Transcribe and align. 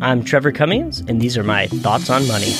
I'm 0.00 0.22
Trevor 0.22 0.52
Cummings, 0.52 1.00
and 1.00 1.20
these 1.20 1.36
are 1.36 1.42
my 1.42 1.66
thoughts 1.66 2.08
on 2.08 2.26
money. 2.28 2.52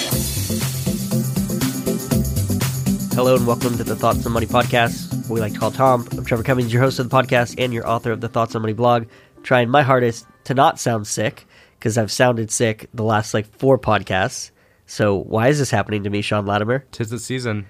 Hello 3.14 3.36
and 3.36 3.46
welcome 3.46 3.76
to 3.76 3.84
the 3.84 3.94
Thoughts 3.94 4.26
on 4.26 4.32
Money 4.32 4.46
podcast. 4.46 5.14
What 5.28 5.34
we 5.34 5.40
like 5.40 5.52
to 5.52 5.58
call 5.60 5.70
Tom. 5.70 6.08
I'm 6.10 6.24
Trevor 6.24 6.42
Cummings, 6.42 6.72
your 6.72 6.82
host 6.82 6.98
of 6.98 7.08
the 7.08 7.16
podcast 7.16 7.54
and 7.56 7.72
your 7.72 7.86
author 7.86 8.10
of 8.10 8.20
the 8.20 8.28
Thoughts 8.28 8.56
on 8.56 8.62
Money 8.62 8.72
blog. 8.72 9.06
Trying 9.44 9.70
my 9.70 9.82
hardest 9.82 10.26
to 10.44 10.54
not 10.54 10.80
sound 10.80 11.06
sick 11.06 11.46
because 11.78 11.96
I've 11.96 12.10
sounded 12.10 12.50
sick 12.50 12.88
the 12.92 13.04
last 13.04 13.32
like 13.34 13.46
four 13.46 13.78
podcasts. 13.78 14.50
So 14.86 15.14
why 15.14 15.46
is 15.46 15.60
this 15.60 15.70
happening 15.70 16.02
to 16.02 16.10
me, 16.10 16.22
Sean 16.22 16.44
Latimer? 16.44 16.86
Tis 16.90 17.10
the 17.10 17.20
season. 17.20 17.66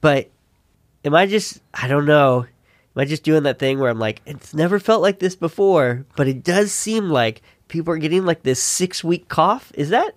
But 0.00 0.30
am 1.04 1.16
I 1.16 1.26
just 1.26 1.60
I 1.74 1.88
don't 1.88 2.06
know. 2.06 2.46
Am 2.96 3.00
I 3.00 3.06
just 3.06 3.24
doing 3.24 3.42
that 3.42 3.58
thing 3.58 3.80
where 3.80 3.90
I'm 3.90 3.98
like, 3.98 4.22
it's 4.24 4.54
never 4.54 4.78
felt 4.78 5.02
like 5.02 5.18
this 5.18 5.34
before, 5.34 6.06
but 6.16 6.28
it 6.28 6.44
does 6.44 6.70
seem 6.70 7.08
like 7.08 7.42
people 7.70 7.94
are 7.94 7.98
getting 7.98 8.24
like 8.26 8.42
this 8.42 8.62
six 8.62 9.02
week 9.02 9.28
cough? 9.28 9.72
Is 9.74 9.88
that 9.90 10.14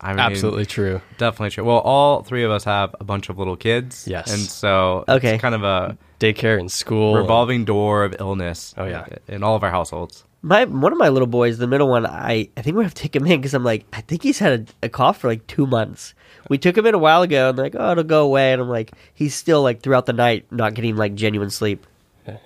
I 0.00 0.10
mean, 0.10 0.20
Absolutely 0.20 0.66
true. 0.66 1.00
Definitely 1.16 1.50
true. 1.50 1.64
Well, 1.64 1.78
all 1.78 2.22
three 2.22 2.44
of 2.44 2.50
us 2.52 2.62
have 2.64 2.94
a 3.00 3.04
bunch 3.04 3.28
of 3.30 3.38
little 3.38 3.56
kids. 3.56 4.06
Yes. 4.06 4.30
And 4.30 4.40
so 4.42 5.04
Okay. 5.08 5.34
it's 5.34 5.42
kind 5.42 5.56
of 5.56 5.64
a 5.64 5.98
Daycare 6.20 6.60
and 6.60 6.70
school. 6.70 7.16
revolving 7.16 7.64
door 7.64 8.04
of 8.04 8.14
illness. 8.20 8.74
Oh, 8.78 8.84
yeah. 8.84 9.06
In 9.26 9.42
all 9.42 9.56
of 9.56 9.64
our 9.64 9.70
households. 9.70 10.24
my 10.40 10.64
one 10.66 10.92
of 10.92 10.98
my 10.98 11.08
little 11.08 11.26
boys, 11.26 11.58
the 11.58 11.66
middle 11.66 11.88
one? 11.88 12.06
I 12.06 12.48
I 12.56 12.62
think 12.62 12.76
we 12.76 12.84
have 12.84 12.94
to 12.94 13.02
take 13.02 13.16
him 13.16 13.26
in 13.26 13.40
because 13.40 13.54
I'm 13.54 13.64
like, 13.64 13.86
I 13.92 14.00
think 14.02 14.22
he's 14.22 14.38
had 14.38 14.68
a, 14.82 14.86
a 14.86 14.88
cough 14.88 15.18
for 15.18 15.26
like 15.28 15.44
two 15.48 15.66
months. 15.66 16.14
We 16.48 16.58
took 16.58 16.78
him 16.78 16.86
in 16.86 16.94
a 16.94 16.98
while 16.98 17.22
ago, 17.22 17.48
and 17.48 17.58
they're 17.58 17.64
like, 17.66 17.74
oh, 17.76 17.90
it'll 17.92 18.04
go 18.04 18.22
away, 18.24 18.52
and 18.52 18.62
I'm 18.62 18.68
like, 18.68 18.92
he's 19.14 19.34
still 19.34 19.62
like 19.62 19.82
throughout 19.82 20.06
the 20.06 20.12
night 20.12 20.46
not 20.52 20.74
getting 20.74 20.94
like 20.94 21.14
genuine 21.16 21.50
sleep. 21.50 21.84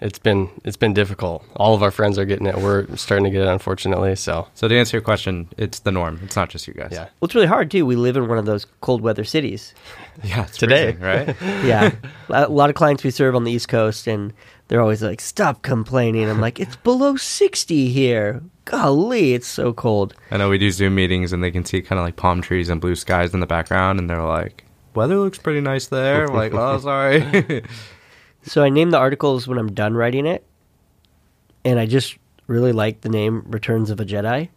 It's 0.01 0.19
been 0.19 0.49
it's 0.65 0.77
been 0.77 0.93
difficult. 0.95 1.45
All 1.57 1.75
of 1.75 1.83
our 1.83 1.91
friends 1.91 2.19
are 2.19 2.25
getting 2.25 2.47
it. 2.47 2.57
We're 2.59 2.87
starting 2.97 3.25
to 3.25 3.31
get 3.31 3.43
it, 3.43 3.49
unfortunately. 3.49 4.17
So 4.17 4.47
So 4.55 4.69
to 4.69 4.79
answer 4.79 4.97
your 4.97 5.03
question, 5.03 5.49
it's 5.57 5.81
the 5.81 5.93
norm. 5.93 6.21
It's 6.23 6.37
not 6.37 6.49
just 6.51 6.67
you 6.69 6.75
guys. 6.75 6.91
yeah, 6.93 7.05
Well, 7.21 7.27
it's 7.27 7.35
really 7.35 7.47
hard 7.47 7.71
too. 7.71 7.85
We 7.87 7.97
live 7.97 8.17
in 8.17 8.29
one 8.29 8.39
of 8.39 8.45
those 8.47 8.67
cold 8.81 9.01
weather 9.03 9.25
cities. 9.25 9.75
Yeah. 10.23 10.43
It's 10.45 10.59
Today. 10.59 10.93
freezing, 10.93 11.01
right? 11.03 11.37
Yeah, 11.65 11.91
a 12.29 12.47
lot 12.49 12.69
of 12.69 12.77
clients 12.77 13.03
we 13.03 13.11
serve 13.11 13.35
on 13.35 13.45
the 13.45 13.51
East 13.51 13.69
Coast, 13.69 14.07
and 14.07 14.35
they're 14.69 14.83
always 14.83 15.03
like, 15.03 15.23
"Stop 15.23 15.63
complaining." 15.63 16.29
I'm 16.29 16.39
like, 16.39 16.61
"It's 16.61 16.77
below 16.77 17.17
60 17.17 17.89
here. 17.89 18.43
Golly, 18.67 19.33
it's 19.33 19.47
so 19.47 19.73
cold." 19.73 20.13
I 20.31 20.37
know 20.37 20.51
we 20.51 20.59
do 20.59 20.71
Zoom 20.71 20.95
meetings 20.97 21.33
and 21.33 21.43
they 21.43 21.51
can 21.51 21.65
see 21.65 21.81
kind 21.81 21.99
of 21.99 22.05
like 22.05 22.17
palm 22.17 22.43
trees 22.43 22.69
and 22.69 22.79
blue 22.79 22.95
skies 22.95 23.33
in 23.33 23.41
the 23.41 23.47
background, 23.47 23.99
and 24.01 24.11
they're 24.11 24.23
like, 24.23 24.65
"Weather 24.95 25.17
looks 25.17 25.39
pretty 25.39 25.63
nice 25.63 25.87
there." 25.87 26.29
We're 26.29 26.37
like, 26.37 26.53
"Oh, 26.53 26.79
sorry." 26.79 27.65
So 28.45 28.63
I 28.63 28.69
name 28.71 28.91
the 28.91 28.99
articles 28.99 29.47
when 29.47 29.59
I'm 29.59 29.73
done 29.73 29.95
writing 29.95 30.27
it, 30.27 30.45
and 31.65 31.79
I 31.79 31.87
just 31.87 32.17
really 32.47 32.73
like 32.73 33.01
the 33.03 33.09
name 33.09 33.43
"Returns 33.47 33.91
of 33.91 34.01
a 34.01 34.05
Jedi." 34.05 34.49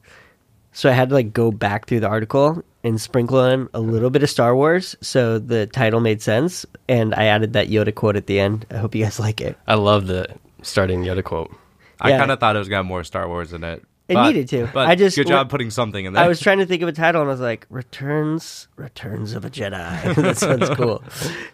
So 0.72 0.90
I 0.90 0.94
had 0.94 1.10
to 1.10 1.16
like 1.16 1.32
go 1.34 1.52
back 1.52 1.86
through 1.88 2.02
the 2.02 2.08
article 2.10 2.62
and 2.84 3.00
sprinkle 3.00 3.44
in 3.46 3.70
a 3.74 3.80
little 3.80 4.10
bit 4.10 4.24
of 4.24 4.30
Star 4.30 4.56
Wars, 4.56 4.96
so 5.02 5.40
the 5.40 5.68
title 5.68 6.00
made 6.02 6.22
sense, 6.22 6.66
and 6.90 7.16
I 7.16 7.26
added 7.26 7.54
that 7.54 7.70
Yoda 7.70 7.94
quote 7.96 8.16
at 8.16 8.28
the 8.28 8.40
end. 8.40 8.66
I 8.70 8.78
hope 8.78 8.94
you 8.96 9.04
guys 9.04 9.20
like 9.28 9.40
it. 9.42 9.58
I 9.68 9.76
love 9.76 10.08
the 10.08 10.28
starting 10.62 11.04
Yoda 11.04 11.24
quote. 11.24 11.56
I 12.02 12.10
Yeah. 12.10 12.18
kind 12.20 12.32
of 12.32 12.40
thought 12.40 12.56
it 12.56 12.60
was 12.60 12.70
got 12.70 12.86
more 12.86 13.04
Star 13.04 13.28
Wars 13.28 13.54
in 13.54 13.64
it. 13.64 13.84
It 14.08 14.14
but- 14.16 14.28
needed 14.28 14.50
to. 14.50 14.70
But 14.74 14.88
I 14.88 14.96
just- 14.96 15.16
good 15.16 15.28
job 15.28 15.50
putting 15.50 15.70
something 15.72 16.06
in 16.06 16.14
there. 16.14 16.24
I 16.24 16.28
was 16.28 16.40
trying 16.40 16.60
to 16.60 16.66
think 16.66 16.82
of 16.84 16.90
a 16.90 16.92
title, 16.92 17.22
and 17.22 17.30
I 17.30 17.32
was 17.34 17.40
like, 17.40 17.66
"Returns, 17.70 18.68
Returns 18.76 19.34
of 19.34 19.46
a 19.46 19.50
Jedi." 19.50 20.16
that 20.22 20.38
sounds 20.38 20.70
cool. 20.72 21.02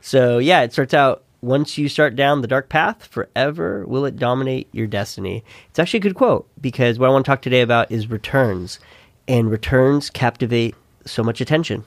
So 0.02 0.38
yeah, 0.40 0.62
it 0.64 0.74
starts 0.74 0.94
out. 0.94 1.24
Once 1.42 1.76
you 1.76 1.90
start 1.90 2.16
down 2.16 2.42
the 2.42 2.48
dark 2.48 2.70
path, 2.70 3.06
forever 3.08 3.84
will 3.88 4.06
it 4.06 4.16
dominate 4.16 4.68
your 4.72 4.86
destiny. 4.86 5.44
It's 5.70 5.80
actually 5.80 5.98
a 5.98 6.02
good 6.02 6.16
quote 6.16 6.48
because 6.62 7.00
what 7.00 7.08
I 7.08 7.12
want 7.12 7.26
to 7.26 7.30
talk 7.32 7.42
today 7.42 7.62
about 7.62 7.92
is 7.92 8.10
returns, 8.12 8.80
and 9.28 9.50
returns 9.50 10.12
captivate 10.12 10.76
so 11.06 11.24
much 11.24 11.42
attention. 11.42 11.84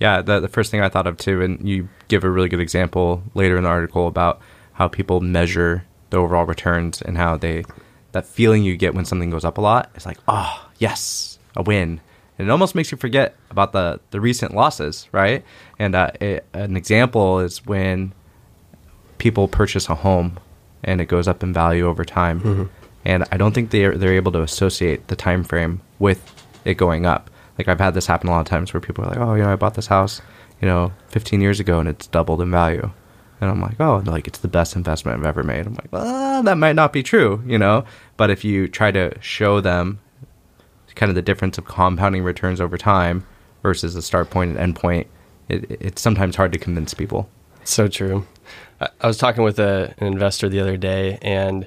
Yeah, 0.00 0.20
the, 0.20 0.40
the 0.40 0.48
first 0.48 0.70
thing 0.70 0.80
I 0.80 0.88
thought 0.88 1.06
of 1.06 1.16
too, 1.16 1.42
and 1.42 1.68
you 1.68 1.88
give 2.08 2.24
a 2.24 2.30
really 2.30 2.48
good 2.48 2.60
example 2.60 3.22
later 3.34 3.56
in 3.56 3.62
the 3.62 3.68
article 3.68 4.08
about 4.08 4.40
how 4.72 4.88
people 4.88 5.20
measure 5.20 5.84
the 6.08 6.16
overall 6.16 6.44
returns 6.44 7.00
and 7.00 7.16
how 7.16 7.36
they 7.36 7.64
that 8.12 8.26
feeling 8.26 8.64
you 8.64 8.76
get 8.76 8.94
when 8.94 9.04
something 9.04 9.30
goes 9.30 9.44
up 9.44 9.58
a 9.58 9.60
lot. 9.60 9.90
It's 9.94 10.06
like, 10.06 10.18
oh 10.26 10.68
yes, 10.78 11.38
a 11.54 11.62
win, 11.62 12.00
and 12.36 12.48
it 12.48 12.50
almost 12.50 12.74
makes 12.74 12.90
you 12.90 12.98
forget 12.98 13.36
about 13.50 13.70
the 13.72 14.00
the 14.10 14.20
recent 14.20 14.54
losses, 14.54 15.08
right? 15.12 15.44
And 15.78 15.94
uh, 15.94 16.10
it, 16.20 16.46
an 16.52 16.76
example 16.76 17.38
is 17.38 17.64
when 17.64 18.12
people 19.20 19.46
purchase 19.46 19.88
a 19.88 19.94
home 19.94 20.40
and 20.82 21.00
it 21.00 21.06
goes 21.06 21.28
up 21.28 21.42
in 21.42 21.52
value 21.52 21.86
over 21.86 22.04
time. 22.04 22.40
Mm-hmm. 22.40 22.64
And 23.04 23.24
I 23.30 23.36
don't 23.36 23.54
think 23.54 23.70
they're 23.70 23.96
they're 23.96 24.14
able 24.14 24.32
to 24.32 24.42
associate 24.42 25.06
the 25.08 25.16
time 25.16 25.44
frame 25.44 25.80
with 25.98 26.20
it 26.64 26.74
going 26.74 27.06
up. 27.06 27.30
Like 27.56 27.68
I've 27.68 27.78
had 27.78 27.94
this 27.94 28.06
happen 28.06 28.28
a 28.28 28.32
lot 28.32 28.40
of 28.40 28.46
times 28.46 28.72
where 28.74 28.80
people 28.80 29.04
are 29.04 29.08
like, 29.08 29.18
"Oh, 29.18 29.34
you 29.34 29.42
know, 29.42 29.52
I 29.52 29.56
bought 29.56 29.74
this 29.74 29.86
house, 29.86 30.20
you 30.60 30.66
know, 30.66 30.92
15 31.08 31.40
years 31.40 31.60
ago 31.60 31.78
and 31.78 31.88
it's 31.88 32.06
doubled 32.06 32.42
in 32.42 32.50
value." 32.50 32.90
And 33.40 33.50
I'm 33.50 33.60
like, 33.60 33.80
"Oh, 33.80 34.02
like 34.04 34.26
it's 34.26 34.40
the 34.40 34.48
best 34.48 34.76
investment 34.76 35.18
I've 35.18 35.26
ever 35.26 35.42
made." 35.42 35.66
I'm 35.66 35.74
like, 35.74 35.92
"Well, 35.92 36.42
that 36.42 36.58
might 36.58 36.76
not 36.76 36.92
be 36.92 37.02
true, 37.02 37.42
you 37.46 37.58
know." 37.58 37.84
But 38.16 38.30
if 38.30 38.44
you 38.44 38.68
try 38.68 38.90
to 38.90 39.16
show 39.20 39.60
them 39.60 39.98
kind 40.94 41.08
of 41.08 41.16
the 41.16 41.22
difference 41.22 41.56
of 41.56 41.64
compounding 41.64 42.22
returns 42.22 42.60
over 42.60 42.76
time 42.76 43.24
versus 43.62 43.94
the 43.94 44.02
start 44.02 44.28
point 44.28 44.50
and 44.50 44.58
end 44.58 44.76
point, 44.76 45.06
it, 45.48 45.64
it's 45.80 46.02
sometimes 46.02 46.36
hard 46.36 46.52
to 46.52 46.58
convince 46.58 46.92
people. 46.92 47.30
So 47.64 47.88
true. 47.88 48.26
I, 48.80 49.06
was 49.06 49.18
talking 49.18 49.42
with 49.42 49.58
a, 49.58 49.94
an 49.98 50.06
investor 50.06 50.48
the 50.48 50.60
other 50.60 50.76
day, 50.76 51.18
and 51.22 51.66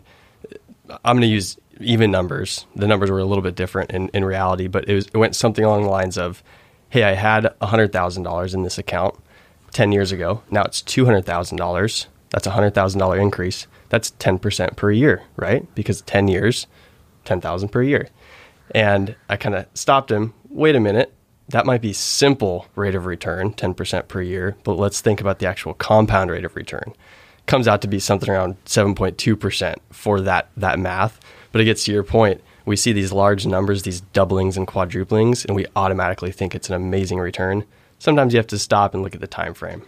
I'm 0.90 1.18
going 1.18 1.22
to 1.22 1.28
use 1.28 1.58
even 1.80 2.12
numbers. 2.12 2.66
The 2.76 2.88
numbers 2.88 3.12
were 3.12 3.20
a 3.20 3.26
little 3.26 3.42
bit 3.44 3.56
different 3.56 3.92
in, 3.92 4.10
in 4.10 4.26
reality, 4.26 4.68
but 4.68 4.88
it, 4.88 4.96
was, 4.96 5.08
it 5.08 5.18
went 5.18 5.36
something 5.36 5.64
along 5.64 5.84
the 5.84 5.90
lines 5.90 6.18
of, 6.18 6.44
"Hey, 6.90 7.04
I 7.04 7.14
had 7.14 7.54
$100,000 7.62 8.54
in 8.54 8.64
this 8.64 8.78
account 8.78 9.16
10 9.72 9.92
years 9.92 10.12
ago. 10.12 10.42
Now 10.50 10.64
it's 10.64 10.82
$200,000. 10.82 12.06
That's 12.30 12.48
a 12.48 12.52
$100,000 12.52 13.22
increase. 13.22 13.68
That's 13.90 14.12
10% 14.12 14.76
per 14.76 14.92
year, 14.92 15.22
right? 15.36 15.68
Because 15.76 16.02
10 16.02 16.28
years, 16.28 16.68
10,000 17.26 17.70
per 17.70 17.84
year." 17.84 18.10
And 18.72 19.16
I 19.30 19.38
kind 19.38 19.56
of 19.56 19.68
stopped 19.76 20.12
him. 20.12 20.34
Wait 20.50 20.76
a 20.76 20.80
minute. 20.80 21.14
That 21.50 21.66
might 21.66 21.82
be 21.82 21.94
simple 21.94 22.68
rate 22.76 22.96
of 22.96 23.06
return, 23.06 23.54
10% 23.54 24.08
per 24.08 24.22
year, 24.22 24.56
but 24.64 24.78
let's 24.78 25.02
think 25.02 25.20
about 25.20 25.40
the 25.40 25.46
actual 25.46 25.74
compound 25.74 26.32
rate 26.32 26.46
of 26.46 26.56
return. 26.56 26.94
Comes 27.46 27.68
out 27.68 27.82
to 27.82 27.88
be 27.88 28.00
something 28.00 28.30
around 28.30 28.56
7.2% 28.66 29.76
for 29.92 30.22
that 30.22 30.50
that 30.56 30.80
math. 30.80 31.20
But 31.52 31.62
it 31.62 31.66
gets 31.66 31.84
to 31.86 31.92
your 31.92 32.04
point. 32.04 32.42
We 32.66 32.78
see 32.78 32.94
these 32.94 33.12
large 33.12 33.46
numbers, 33.46 33.84
these 33.84 34.02
doublings 34.02 34.56
and 34.56 34.66
quadruplings, 34.66 35.46
and 35.46 35.56
we 35.56 35.66
automatically 35.76 36.32
think 36.32 36.56
it's 36.56 36.70
an 36.70 36.76
amazing 36.76 37.20
return. 37.20 37.66
Sometimes 38.00 38.34
you 38.34 38.38
have 38.38 38.48
to 38.48 38.60
stop 38.60 38.94
and 38.94 39.04
look 39.04 39.14
at 39.14 39.22
the 39.22 39.28
time 39.28 39.54
frame. 39.54 39.84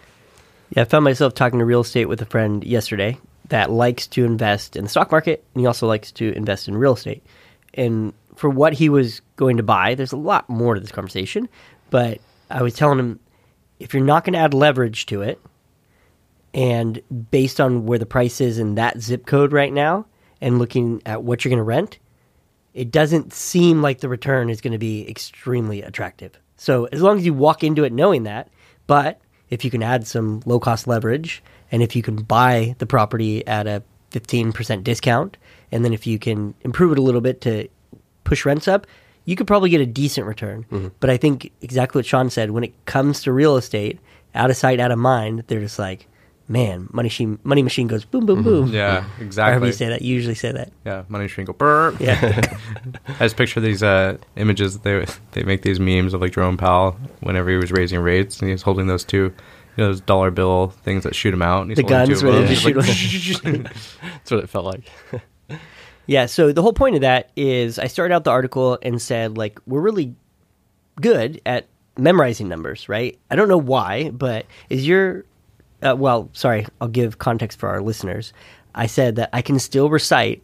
Yeah, 0.71 0.81
I 0.81 0.85
found 0.85 1.05
myself 1.05 1.33
talking 1.33 1.59
to 1.59 1.65
real 1.65 1.81
estate 1.81 2.05
with 2.05 2.21
a 2.21 2.25
friend 2.25 2.63
yesterday 2.63 3.17
that 3.49 3.71
likes 3.71 4.07
to 4.07 4.25
invest 4.25 4.75
in 4.75 4.83
the 4.83 4.89
stock 4.89 5.11
market 5.11 5.43
and 5.53 5.61
he 5.61 5.67
also 5.67 5.87
likes 5.87 6.11
to 6.13 6.33
invest 6.33 6.67
in 6.67 6.77
real 6.77 6.93
estate. 6.93 7.23
And 7.73 8.13
for 8.35 8.49
what 8.49 8.73
he 8.73 8.89
was 8.89 9.21
going 9.35 9.57
to 9.57 9.63
buy, 9.63 9.95
there's 9.95 10.11
a 10.11 10.17
lot 10.17 10.49
more 10.49 10.73
to 10.75 10.79
this 10.79 10.91
conversation, 10.91 11.49
but 11.89 12.19
I 12.49 12.61
was 12.61 12.73
telling 12.73 12.99
him 12.99 13.19
if 13.79 13.93
you're 13.93 14.03
not 14.03 14.23
going 14.23 14.33
to 14.33 14.39
add 14.39 14.53
leverage 14.53 15.05
to 15.07 15.21
it 15.21 15.39
and 16.53 17.01
based 17.31 17.59
on 17.59 17.85
where 17.85 17.99
the 17.99 18.05
price 18.05 18.39
is 18.39 18.57
in 18.57 18.75
that 18.75 19.01
zip 19.01 19.25
code 19.25 19.51
right 19.51 19.73
now 19.73 20.05
and 20.41 20.59
looking 20.59 21.01
at 21.05 21.23
what 21.23 21.43
you're 21.43 21.49
going 21.49 21.57
to 21.57 21.63
rent, 21.63 21.99
it 22.73 22.91
doesn't 22.91 23.33
seem 23.33 23.81
like 23.81 23.99
the 23.99 24.09
return 24.09 24.49
is 24.49 24.61
going 24.61 24.73
to 24.73 24.79
be 24.79 25.07
extremely 25.09 25.81
attractive. 25.81 26.39
So 26.57 26.85
as 26.85 27.01
long 27.01 27.17
as 27.17 27.25
you 27.25 27.33
walk 27.33 27.63
into 27.63 27.83
it 27.83 27.91
knowing 27.91 28.23
that, 28.23 28.49
but 28.87 29.19
if 29.49 29.65
you 29.65 29.71
can 29.71 29.83
add 29.83 30.07
some 30.07 30.41
low 30.45 30.59
cost 30.59 30.87
leverage 30.87 31.43
and 31.71 31.81
if 31.81 31.95
you 31.95 32.01
can 32.01 32.17
buy 32.17 32.75
the 32.79 32.85
property 32.85 33.45
at 33.47 33.67
a 33.67 33.83
15% 34.11 34.83
discount 34.83 35.37
and 35.71 35.83
then 35.83 35.93
if 35.93 36.07
you 36.07 36.17
can 36.17 36.53
improve 36.61 36.93
it 36.93 36.97
a 36.97 37.01
little 37.01 37.21
bit 37.21 37.41
to 37.41 37.67
push 38.25 38.45
rents 38.45 38.67
up, 38.67 38.85
you 39.23 39.35
could 39.37 39.47
probably 39.47 39.69
get 39.69 39.79
a 39.81 39.85
decent 39.85 40.27
return. 40.27 40.91
But 40.99 41.09
I 41.09 41.15
think 41.17 41.51
exactly 41.61 41.99
what 41.99 42.05
Sean 42.05 42.29
said 42.29 42.51
when 42.51 42.63
it 42.65 42.73
comes 42.85 43.23
to 43.23 43.31
real 43.31 43.55
estate, 43.55 43.99
out 44.35 44.49
of 44.49 44.57
sight, 44.57 44.79
out 44.81 44.91
of 44.91 44.99
mind, 44.99 45.45
they're 45.47 45.61
just 45.61 45.79
like, 45.79 46.07
man, 46.47 46.87
money 46.91 47.07
machine, 47.07 47.39
money 47.43 47.63
machine 47.63 47.87
goes 47.87 48.05
boom, 48.05 48.25
boom, 48.25 48.43
boom. 48.43 48.67
Yeah, 48.71 48.97
Or 48.97 49.01
however 49.01 49.23
exactly. 49.23 49.67
you 49.69 49.73
say 49.73 49.87
that, 49.89 50.01
you 50.03 50.13
usually 50.13 50.35
say 50.35 50.51
that. 50.51 50.71
Yeah, 50.85 51.03
money 51.07 51.23
machine 51.23 51.45
go 51.45 51.53
burp. 51.53 51.99
Yeah. 51.99 52.41
I 53.07 53.13
just 53.19 53.37
picture 53.37 53.59
these 53.61 53.81
uh, 53.81 54.17
images. 54.35 54.79
They 54.79 55.05
they 55.31 55.43
make 55.43 55.61
these 55.63 55.79
memes 55.79 56.13
of 56.13 56.21
like 56.21 56.33
Jerome 56.33 56.57
Powell 56.57 56.91
whenever 57.21 57.49
he 57.49 57.55
was 57.55 57.71
raising 57.71 57.99
rates, 58.01 58.39
and 58.41 58.47
he 58.49 58.51
was 58.51 58.61
holding 58.61 58.85
those 58.87 59.03
two, 59.03 59.23
you 59.23 59.33
know, 59.77 59.87
those 59.87 60.01
dollar 60.01 60.29
bill 60.29 60.67
things 60.83 61.03
that 61.03 61.15
shoot 61.15 61.33
him 61.33 61.41
out. 61.41 61.61
And 61.61 61.71
he's 61.71 61.77
The 61.77 61.81
holding 61.83 61.97
guns 62.09 62.21
two 62.21 62.27
where 62.27 62.41
they 62.41 62.53
just 62.53 62.65
He's 62.65 63.43
like, 63.43 63.63
That's 64.03 64.31
what 64.31 64.43
it 64.43 64.49
felt 64.49 64.65
like. 64.65 64.83
Yeah, 66.07 66.27
so 66.27 66.51
the 66.51 66.61
whole 66.61 66.73
point 66.73 66.95
of 66.95 67.01
that 67.01 67.31
is 67.35 67.79
I 67.79 67.87
started 67.87 68.13
out 68.13 68.23
the 68.23 68.31
article 68.31 68.77
and 68.81 69.01
said, 69.01 69.37
like, 69.37 69.59
we're 69.65 69.81
really 69.81 70.15
good 71.01 71.41
at 71.45 71.65
memorizing 71.97 72.47
numbers, 72.47 72.87
right? 72.87 73.17
I 73.31 73.35
don't 73.35 73.47
know 73.47 73.57
why, 73.57 74.11
but 74.11 74.45
is 74.69 74.87
your, 74.87 75.25
uh, 75.81 75.95
well, 75.97 76.29
sorry, 76.33 76.67
I'll 76.79 76.87
give 76.87 77.17
context 77.17 77.59
for 77.59 77.69
our 77.69 77.81
listeners. 77.81 78.33
I 78.73 78.87
said 78.87 79.15
that 79.15 79.29
I 79.33 79.41
can 79.41 79.59
still 79.59 79.89
recite 79.89 80.43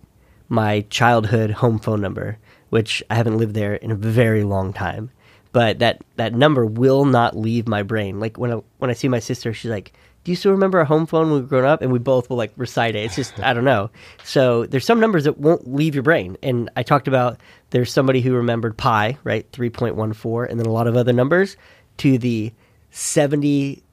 my 0.49 0.81
childhood 0.89 1.51
home 1.51 1.79
phone 1.79 2.01
number, 2.01 2.37
which 2.69 3.03
I 3.09 3.15
haven't 3.15 3.37
lived 3.37 3.53
there 3.53 3.75
in 3.75 3.91
a 3.91 3.95
very 3.95 4.43
long 4.43 4.73
time. 4.73 5.11
But 5.53 5.79
that 5.79 6.01
that 6.15 6.33
number 6.33 6.65
will 6.65 7.03
not 7.03 7.35
leave 7.35 7.67
my 7.67 7.83
brain. 7.83 8.21
Like 8.21 8.37
when 8.37 8.53
I 8.53 8.61
when 8.77 8.89
I 8.89 8.93
see 8.93 9.09
my 9.09 9.19
sister, 9.19 9.53
she's 9.53 9.69
like, 9.69 9.91
"Do 10.23 10.31
you 10.31 10.35
still 10.35 10.51
remember 10.51 10.79
our 10.79 10.85
home 10.85 11.05
phone 11.05 11.27
when 11.27 11.35
we 11.35 11.41
were 11.41 11.47
growing 11.47 11.65
up?" 11.65 11.81
And 11.81 11.91
we 11.91 11.99
both 11.99 12.29
will 12.29 12.37
like 12.37 12.51
recite 12.57 12.95
it. 12.95 13.05
It's 13.05 13.15
just 13.15 13.39
I 13.39 13.53
don't 13.53 13.65
know. 13.65 13.89
So 14.23 14.65
there's 14.65 14.85
some 14.85 14.99
numbers 14.99 15.23
that 15.25 15.37
won't 15.37 15.73
leave 15.73 15.95
your 15.95 16.03
brain. 16.03 16.37
And 16.43 16.69
I 16.75 16.83
talked 16.83 17.07
about 17.07 17.39
there's 17.71 17.91
somebody 17.91 18.21
who 18.21 18.33
remembered 18.33 18.77
pi, 18.77 19.17
right, 19.23 19.45
three 19.51 19.69
point 19.69 19.95
one 19.95 20.13
four, 20.13 20.45
and 20.45 20.59
then 20.59 20.67
a 20.67 20.71
lot 20.71 20.87
of 20.87 20.95
other 20.95 21.13
numbers 21.13 21.57
to 21.97 22.17
the 22.17 22.51
seventy 22.91 23.83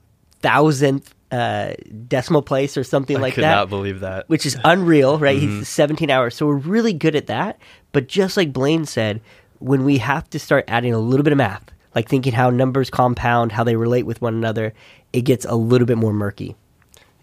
thousandth 0.40 1.14
uh, 1.30 1.74
decimal 2.06 2.42
place 2.42 2.76
or 2.76 2.84
something 2.84 3.20
like 3.20 3.20
that. 3.20 3.20
I 3.20 3.28
like 3.28 3.34
could 3.34 3.44
that 3.44 3.54
not 3.54 3.68
believe 3.68 4.00
that. 4.00 4.28
which 4.28 4.46
is 4.46 4.56
unreal, 4.64 5.18
right? 5.18 5.38
Mm-hmm. 5.38 5.58
He's 5.58 5.68
17 5.68 6.10
hours. 6.10 6.34
So 6.34 6.46
we're 6.46 6.56
really 6.56 6.92
good 6.92 7.14
at 7.14 7.26
that. 7.26 7.58
But 7.92 8.08
just 8.08 8.36
like 8.36 8.52
Blaine 8.52 8.86
said, 8.86 9.20
when 9.58 9.84
we 9.84 9.98
have 9.98 10.28
to 10.30 10.38
start 10.38 10.64
adding 10.68 10.94
a 10.94 10.98
little 10.98 11.24
bit 11.24 11.32
of 11.32 11.38
math, 11.38 11.70
like 11.98 12.08
thinking 12.08 12.32
how 12.32 12.48
numbers 12.48 12.90
compound, 12.90 13.50
how 13.50 13.64
they 13.64 13.74
relate 13.74 14.04
with 14.04 14.22
one 14.22 14.32
another, 14.32 14.72
it 15.12 15.22
gets 15.22 15.44
a 15.44 15.56
little 15.56 15.84
bit 15.84 15.98
more 15.98 16.12
murky. 16.12 16.54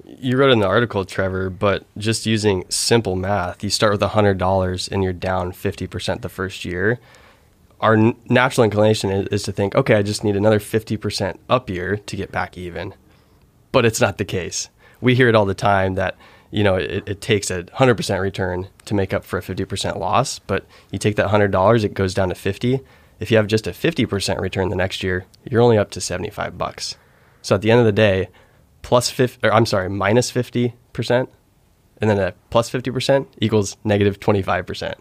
You 0.03 0.35
wrote 0.35 0.51
in 0.51 0.59
the 0.59 0.67
article, 0.67 1.05
Trevor, 1.05 1.49
but 1.49 1.85
just 1.97 2.25
using 2.25 2.65
simple 2.67 3.15
math, 3.15 3.63
you 3.63 3.69
start 3.69 3.93
with 3.93 4.01
$100 4.01 4.91
and 4.91 5.01
you're 5.01 5.13
down 5.13 5.53
50% 5.53 6.19
the 6.19 6.27
first 6.27 6.65
year. 6.65 6.99
Our 7.79 7.95
natural 8.27 8.65
inclination 8.65 9.11
is, 9.11 9.27
is 9.29 9.43
to 9.43 9.53
think, 9.53 9.75
okay, 9.75 9.95
I 9.95 10.03
just 10.03 10.25
need 10.25 10.35
another 10.35 10.59
50% 10.59 11.37
up 11.49 11.69
year 11.69 11.95
to 11.95 12.15
get 12.17 12.33
back 12.33 12.57
even. 12.57 12.93
But 13.71 13.85
it's 13.85 14.01
not 14.01 14.17
the 14.17 14.25
case. 14.25 14.67
We 14.99 15.15
hear 15.15 15.29
it 15.29 15.35
all 15.35 15.45
the 15.45 15.53
time 15.53 15.95
that, 15.95 16.17
you 16.51 16.65
know, 16.65 16.75
it, 16.75 17.07
it 17.07 17.21
takes 17.21 17.49
a 17.49 17.63
100% 17.63 18.19
return 18.19 18.67
to 18.83 18.93
make 18.93 19.13
up 19.13 19.23
for 19.23 19.39
a 19.39 19.41
50% 19.41 19.97
loss, 19.97 20.39
but 20.39 20.65
you 20.91 20.99
take 20.99 21.15
that 21.15 21.29
$100, 21.29 21.85
it 21.85 21.93
goes 21.93 22.13
down 22.13 22.27
to 22.27 22.35
50. 22.35 22.81
If 23.19 23.31
you 23.31 23.37
have 23.37 23.47
just 23.47 23.67
a 23.67 23.71
50% 23.71 24.39
return 24.39 24.69
the 24.69 24.75
next 24.75 25.03
year, 25.03 25.25
you're 25.49 25.61
only 25.61 25.77
up 25.77 25.91
to 25.91 26.01
75 26.01 26.57
bucks. 26.57 26.95
So 27.41 27.55
at 27.55 27.61
the 27.61 27.71
end 27.71 27.79
of 27.79 27.85
the 27.85 27.91
day, 27.91 28.29
plus 28.81 29.09
50 29.09 29.47
or 29.47 29.53
I'm 29.53 29.65
sorry, 29.65 29.89
minus 29.89 30.31
50% 30.31 30.73
and 32.01 32.09
then 32.09 32.19
a 32.19 32.33
plus 32.49 32.69
50% 32.69 33.27
equals 33.39 33.77
negative 33.83 34.19
25%. 34.19 34.95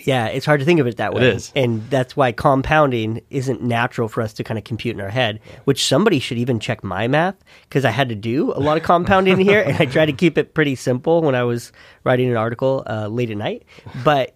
Yeah, 0.00 0.26
it's 0.26 0.44
hard 0.44 0.60
to 0.60 0.66
think 0.66 0.78
of 0.78 0.86
it 0.86 0.98
that 0.98 1.14
way. 1.14 1.30
is. 1.30 1.52
And 1.56 1.88
that's 1.88 2.16
why 2.16 2.32
compounding 2.32 3.22
isn't 3.30 3.62
natural 3.62 4.08
for 4.08 4.22
us 4.22 4.32
to 4.34 4.44
kind 4.44 4.58
of 4.58 4.64
compute 4.64 4.94
in 4.94 5.00
our 5.00 5.08
head, 5.08 5.40
which 5.64 5.84
somebody 5.84 6.18
should 6.18 6.36
even 6.38 6.60
check 6.60 6.84
my 6.84 7.08
math 7.08 7.36
because 7.62 7.84
I 7.84 7.90
had 7.90 8.10
to 8.10 8.14
do 8.14 8.52
a 8.52 8.60
lot 8.60 8.76
of 8.76 8.82
compounding 8.82 9.38
here 9.38 9.62
and 9.62 9.76
I 9.78 9.86
tried 9.86 10.06
to 10.06 10.12
keep 10.12 10.36
it 10.36 10.52
pretty 10.52 10.74
simple 10.74 11.22
when 11.22 11.34
I 11.34 11.44
was 11.44 11.72
writing 12.04 12.30
an 12.30 12.36
article 12.36 12.84
uh, 12.86 13.08
late 13.08 13.30
at 13.30 13.38
night. 13.38 13.64
But 14.04 14.34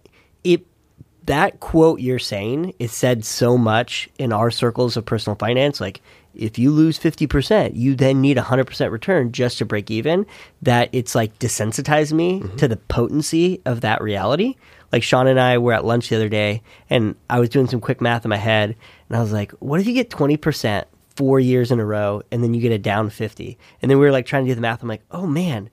that 1.25 1.59
quote 1.59 1.99
you're 1.99 2.19
saying 2.19 2.73
is 2.79 2.91
said 2.91 3.23
so 3.23 3.57
much 3.57 4.09
in 4.17 4.33
our 4.33 4.51
circles 4.51 4.97
of 4.97 5.05
personal 5.05 5.35
finance. 5.35 5.79
Like 5.79 6.01
if 6.33 6.57
you 6.57 6.71
lose 6.71 6.97
50% 6.97 7.71
you 7.75 7.95
then 7.95 8.21
need 8.21 8.37
a 8.37 8.41
100% 8.41 8.91
return 8.91 9.31
just 9.31 9.57
to 9.57 9.65
break 9.65 9.91
even 9.91 10.25
that 10.61 10.89
it's 10.91 11.13
like 11.13 11.37
desensitized 11.39 12.13
me 12.13 12.39
mm-hmm. 12.39 12.55
to 12.55 12.67
the 12.67 12.77
potency 12.77 13.61
of 13.65 13.81
that 13.81 14.01
reality. 14.01 14.55
Like 14.91 15.03
sean 15.03 15.27
and 15.27 15.39
i 15.39 15.57
were 15.57 15.73
at 15.73 15.85
lunch 15.85 16.09
the 16.09 16.15
other 16.15 16.29
day 16.29 16.61
and 16.89 17.15
i 17.29 17.39
was 17.39 17.49
doing 17.49 17.67
some 17.67 17.79
quick 17.79 18.01
math 18.01 18.25
in 18.25 18.29
my 18.29 18.37
head 18.37 18.75
and 19.07 19.17
i 19.17 19.21
was 19.21 19.31
like 19.31 19.51
what 19.53 19.79
if 19.79 19.87
you 19.87 19.93
get 19.93 20.09
20% 20.09 20.83
four 21.15 21.39
years 21.39 21.71
in 21.71 21.79
a 21.79 21.85
row 21.85 22.21
and 22.31 22.43
then 22.43 22.53
you 22.53 22.61
get 22.61 22.71
a 22.71 22.77
down 22.77 23.09
50 23.09 23.57
and 23.81 23.89
then 23.89 23.99
we 23.99 24.05
were 24.05 24.11
like 24.11 24.25
trying 24.25 24.45
to 24.45 24.51
do 24.51 24.55
the 24.55 24.61
math. 24.61 24.81
I'm 24.81 24.89
like 24.89 25.03
oh 25.11 25.27
man. 25.27 25.69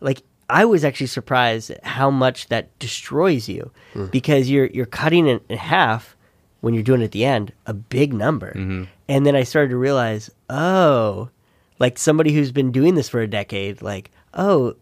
Like 0.00 0.22
I 0.50 0.64
was 0.64 0.84
actually 0.84 1.06
surprised 1.06 1.70
at 1.70 1.84
how 1.84 2.10
much 2.10 2.48
that 2.48 2.76
destroys 2.78 3.48
you 3.48 3.70
hmm. 3.92 4.06
because 4.06 4.50
you're 4.50 4.66
you're 4.66 4.86
cutting 4.86 5.26
it 5.26 5.42
in 5.48 5.58
half 5.58 6.16
when 6.60 6.74
you're 6.74 6.82
doing 6.82 7.00
it 7.00 7.06
at 7.06 7.12
the 7.12 7.24
end 7.24 7.52
a 7.66 7.74
big 7.74 8.12
number, 8.12 8.52
mm-hmm. 8.52 8.84
and 9.08 9.24
then 9.24 9.34
I 9.34 9.44
started 9.44 9.70
to 9.70 9.76
realize, 9.76 10.30
oh, 10.50 11.30
like 11.78 11.98
somebody 11.98 12.32
who's 12.32 12.52
been 12.52 12.72
doing 12.72 12.94
this 12.94 13.08
for 13.08 13.20
a 13.20 13.26
decade, 13.26 13.82
like 13.82 14.10
oh, 14.34 14.76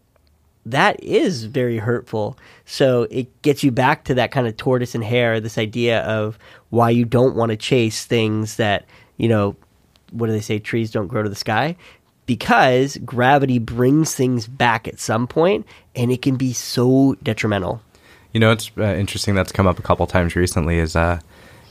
that 0.65 1.01
is 1.03 1.45
very 1.45 1.77
hurtful. 1.77 2.37
So 2.65 3.07
it 3.09 3.41
gets 3.41 3.63
you 3.63 3.71
back 3.71 4.03
to 4.05 4.13
that 4.15 4.31
kind 4.31 4.47
of 4.47 4.57
tortoise 4.57 4.93
and 4.93 5.03
hare, 5.03 5.39
this 5.39 5.57
idea 5.57 6.01
of 6.01 6.37
why 6.69 6.89
you 6.89 7.05
don't 7.05 7.35
want 7.35 7.51
to 7.51 7.57
chase 7.57 8.05
things 8.05 8.57
that 8.57 8.85
you 9.17 9.29
know 9.29 9.55
what 10.11 10.27
do 10.27 10.33
they 10.33 10.41
say? 10.41 10.59
Trees 10.59 10.91
don't 10.91 11.07
grow 11.07 11.23
to 11.23 11.29
the 11.29 11.35
sky 11.35 11.75
because 12.29 12.95
gravity 12.97 13.57
brings 13.57 14.13
things 14.13 14.45
back 14.45 14.87
at 14.87 14.99
some 14.99 15.25
point 15.25 15.65
and 15.95 16.11
it 16.11 16.21
can 16.21 16.35
be 16.35 16.53
so 16.53 17.15
detrimental 17.23 17.81
You 18.33 18.39
know, 18.39 18.51
it's 18.51 18.69
uh, 18.77 18.83
interesting 18.83 19.33
that's 19.33 19.51
come 19.51 19.65
up 19.65 19.79
a 19.79 19.81
couple 19.81 20.05
times 20.05 20.35
recently. 20.35 20.77
Is 20.77 20.95
uh, 20.95 21.19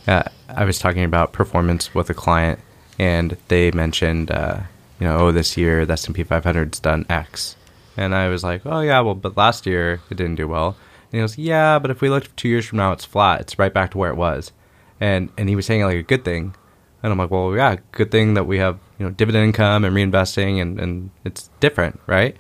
uh, 0.09 0.25
I 0.49 0.65
was 0.65 0.81
talking 0.81 1.05
about 1.05 1.33
performance 1.33 1.95
with 1.95 2.11
a 2.11 2.15
client, 2.15 2.59
and 2.99 3.37
they 3.47 3.71
mentioned, 3.71 4.33
uh, 4.33 4.63
you 4.99 5.07
know, 5.07 5.17
oh, 5.19 5.31
this 5.31 5.57
year 5.57 5.87
the 5.87 5.93
S 5.93 6.07
and 6.07 6.17
P 6.17 6.25
500's 6.25 6.81
done 6.81 7.07
X, 7.09 7.55
and 7.97 8.13
I 8.13 8.27
was 8.29 8.43
like, 8.43 8.63
oh 8.67 8.81
yeah, 8.81 8.99
well, 8.99 9.15
but 9.15 9.37
last 9.37 9.65
year 9.65 10.01
it 10.11 10.17
didn't 10.17 10.35
do 10.43 10.49
well. 10.49 10.77
And 11.13 11.13
he 11.13 11.19
goes, 11.21 11.39
yeah, 11.39 11.79
but 11.79 11.93
if 11.93 12.01
we 12.01 12.09
looked 12.11 12.37
two 12.37 12.49
years 12.49 12.67
from 12.67 12.79
now, 12.79 12.91
it's 12.91 13.05
flat. 13.05 13.43
It's 13.43 13.61
right 13.61 13.73
back 13.73 13.93
to 13.93 13.99
where 13.99 14.11
it 14.11 14.17
was, 14.17 14.51
and 14.99 15.31
and 15.39 15.49
he 15.49 15.55
was 15.55 15.67
saying 15.67 15.85
like 15.85 16.03
a 16.03 16.03
good 16.03 16.25
thing, 16.25 16.57
and 17.01 17.13
I'm 17.13 17.19
like, 17.19 17.31
well, 17.31 17.55
yeah, 17.55 17.77
good 17.93 18.11
thing 18.11 18.35
that 18.35 18.49
we 18.49 18.59
have 18.59 18.81
you 18.99 19.07
know 19.07 19.13
dividend 19.13 19.45
income 19.45 19.85
and 19.85 19.95
reinvesting, 19.95 20.61
and 20.61 20.79
and 20.81 21.11
it's 21.25 21.51
different, 21.61 22.01
right? 22.07 22.37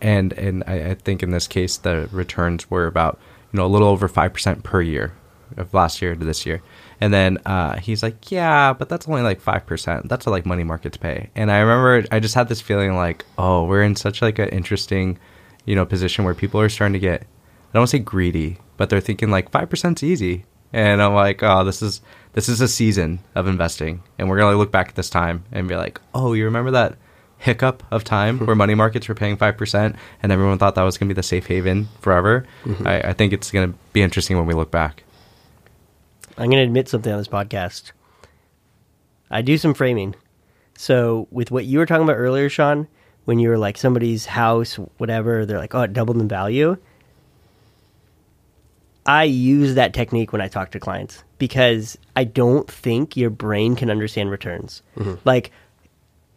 And 0.00 0.32
and 0.34 0.64
I, 0.66 0.90
I 0.90 0.94
think 0.94 1.22
in 1.22 1.30
this 1.30 1.46
case 1.46 1.76
the 1.76 2.08
returns 2.12 2.70
were 2.70 2.86
about 2.86 3.18
you 3.52 3.58
know 3.58 3.66
a 3.66 3.68
little 3.68 3.88
over 3.88 4.08
five 4.08 4.32
percent 4.32 4.62
per 4.62 4.82
year 4.82 5.14
of 5.56 5.74
last 5.74 6.00
year 6.02 6.14
to 6.14 6.24
this 6.24 6.46
year. 6.46 6.62
And 7.00 7.12
then 7.12 7.38
uh, 7.46 7.76
he's 7.78 8.02
like, 8.02 8.30
yeah, 8.30 8.72
but 8.72 8.88
that's 8.88 9.08
only 9.08 9.22
like 9.22 9.40
five 9.40 9.66
percent. 9.66 10.08
That's 10.08 10.26
what 10.26 10.32
like 10.32 10.46
money 10.46 10.64
markets 10.64 10.96
pay. 10.96 11.30
And 11.34 11.50
I 11.50 11.58
remember 11.58 12.06
I 12.12 12.20
just 12.20 12.34
had 12.34 12.48
this 12.48 12.60
feeling 12.60 12.94
like, 12.94 13.24
oh, 13.38 13.64
we're 13.64 13.82
in 13.82 13.96
such 13.96 14.22
like 14.22 14.38
an 14.38 14.48
interesting, 14.50 15.18
you 15.64 15.74
know, 15.74 15.86
position 15.86 16.24
where 16.24 16.34
people 16.34 16.60
are 16.60 16.68
starting 16.68 16.92
to 16.94 16.98
get, 16.98 17.22
I 17.22 17.72
don't 17.72 17.80
want 17.80 17.90
to 17.90 17.96
say 17.96 18.02
greedy, 18.02 18.58
but 18.76 18.90
they're 18.90 19.00
thinking 19.00 19.30
like 19.30 19.50
five 19.50 19.70
percent's 19.70 20.02
easy. 20.02 20.44
And 20.72 21.02
I'm 21.02 21.14
like, 21.14 21.42
oh, 21.42 21.64
this 21.64 21.82
is 21.82 22.00
this 22.32 22.48
is 22.48 22.60
a 22.60 22.68
season 22.68 23.20
of 23.34 23.46
investing, 23.46 24.02
and 24.18 24.28
we're 24.28 24.38
gonna 24.38 24.56
look 24.56 24.72
back 24.72 24.88
at 24.88 24.94
this 24.94 25.10
time 25.10 25.44
and 25.52 25.68
be 25.68 25.76
like, 25.76 26.00
oh, 26.14 26.32
you 26.32 26.44
remember 26.44 26.70
that 26.72 26.96
hiccup 27.40 27.82
of 27.90 28.04
time 28.04 28.38
where 28.46 28.54
money 28.54 28.74
markets 28.74 29.08
were 29.08 29.14
paying 29.14 29.36
5% 29.36 29.96
and 30.22 30.32
everyone 30.32 30.58
thought 30.58 30.74
that 30.74 30.82
was 30.82 30.98
going 30.98 31.08
to 31.08 31.14
be 31.14 31.16
the 31.16 31.22
safe 31.22 31.46
haven 31.46 31.88
forever. 32.00 32.46
Mm-hmm. 32.64 32.86
I, 32.86 33.00
I 33.00 33.12
think 33.14 33.32
it's 33.32 33.50
going 33.50 33.72
to 33.72 33.78
be 33.94 34.02
interesting 34.02 34.36
when 34.36 34.46
we 34.46 34.54
look 34.54 34.70
back. 34.70 35.04
i'm 36.36 36.50
going 36.50 36.58
to 36.58 36.62
admit 36.62 36.88
something 36.88 37.10
on 37.10 37.18
this 37.18 37.28
podcast 37.28 37.92
i 39.30 39.42
do 39.42 39.56
some 39.58 39.74
framing 39.74 40.14
so 40.76 41.26
with 41.30 41.50
what 41.50 41.64
you 41.64 41.78
were 41.78 41.86
talking 41.86 42.04
about 42.04 42.16
earlier 42.16 42.48
sean 42.48 42.86
when 43.24 43.38
you 43.38 43.48
were 43.48 43.58
like 43.58 43.76
somebody's 43.78 44.26
house 44.26 44.74
whatever 44.98 45.44
they're 45.46 45.58
like 45.58 45.74
oh 45.74 45.82
it 45.82 45.92
doubled 45.92 46.20
in 46.20 46.28
value 46.28 46.76
i 49.06 49.24
use 49.24 49.74
that 49.74 49.92
technique 49.94 50.32
when 50.32 50.40
i 50.40 50.48
talk 50.48 50.70
to 50.70 50.78
clients 50.80 51.24
because 51.40 51.98
i 52.14 52.22
don't 52.22 52.70
think 52.70 53.16
your 53.16 53.30
brain 53.30 53.74
can 53.74 53.90
understand 53.90 54.30
returns 54.30 54.82
mm-hmm. 54.96 55.14
like 55.24 55.50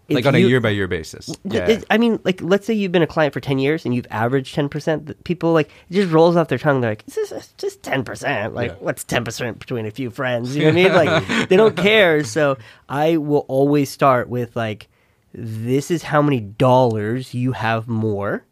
if 0.09 0.15
Like 0.15 0.25
on 0.25 0.35
a 0.35 0.39
year 0.39 0.59
by 0.59 0.69
year 0.69 0.89
basis. 0.89 1.33
Yeah. 1.45 1.65
it- 1.65 1.85
I 1.89 1.97
mean, 1.97 2.19
like, 2.25 2.41
let's 2.41 2.67
say 2.67 2.73
you've 2.73 2.91
been 2.91 3.03
a 3.03 3.07
client 3.07 3.33
for 3.33 3.39
10 3.39 3.57
years 3.57 3.85
and 3.85 3.95
you've 3.95 4.07
averaged 4.11 4.53
10%. 4.53 5.15
People, 5.23 5.53
like, 5.53 5.69
it 5.89 5.93
just 5.93 6.11
rolls 6.11 6.35
off 6.35 6.49
their 6.49 6.57
tongue. 6.57 6.81
They're 6.81 6.91
like, 6.91 7.05
this 7.05 7.31
is 7.31 7.53
just 7.57 7.81
10%. 7.83 8.53
Like, 8.53 8.71
Yeah. 8.71 8.77
what's 8.81 9.05
10% 9.05 9.59
between 9.59 9.85
a 9.85 9.91
few 9.91 10.09
friends? 10.09 10.57
You 10.57 10.63
know 10.63 10.67
what 10.67 10.77
I 10.77 11.19
mean? 11.19 11.27
Like, 11.29 11.47
they 11.49 11.55
don't 11.55 11.77
care. 11.77 12.25
So 12.25 12.57
I 12.89 13.15
will 13.15 13.45
always 13.47 13.89
start 13.89 14.27
with, 14.27 14.57
like, 14.57 14.89
this 15.33 15.89
is 15.89 16.03
how 16.03 16.21
many 16.21 16.41
dollars 16.41 17.33
you 17.33 17.53
have 17.53 17.87
more 17.87 18.43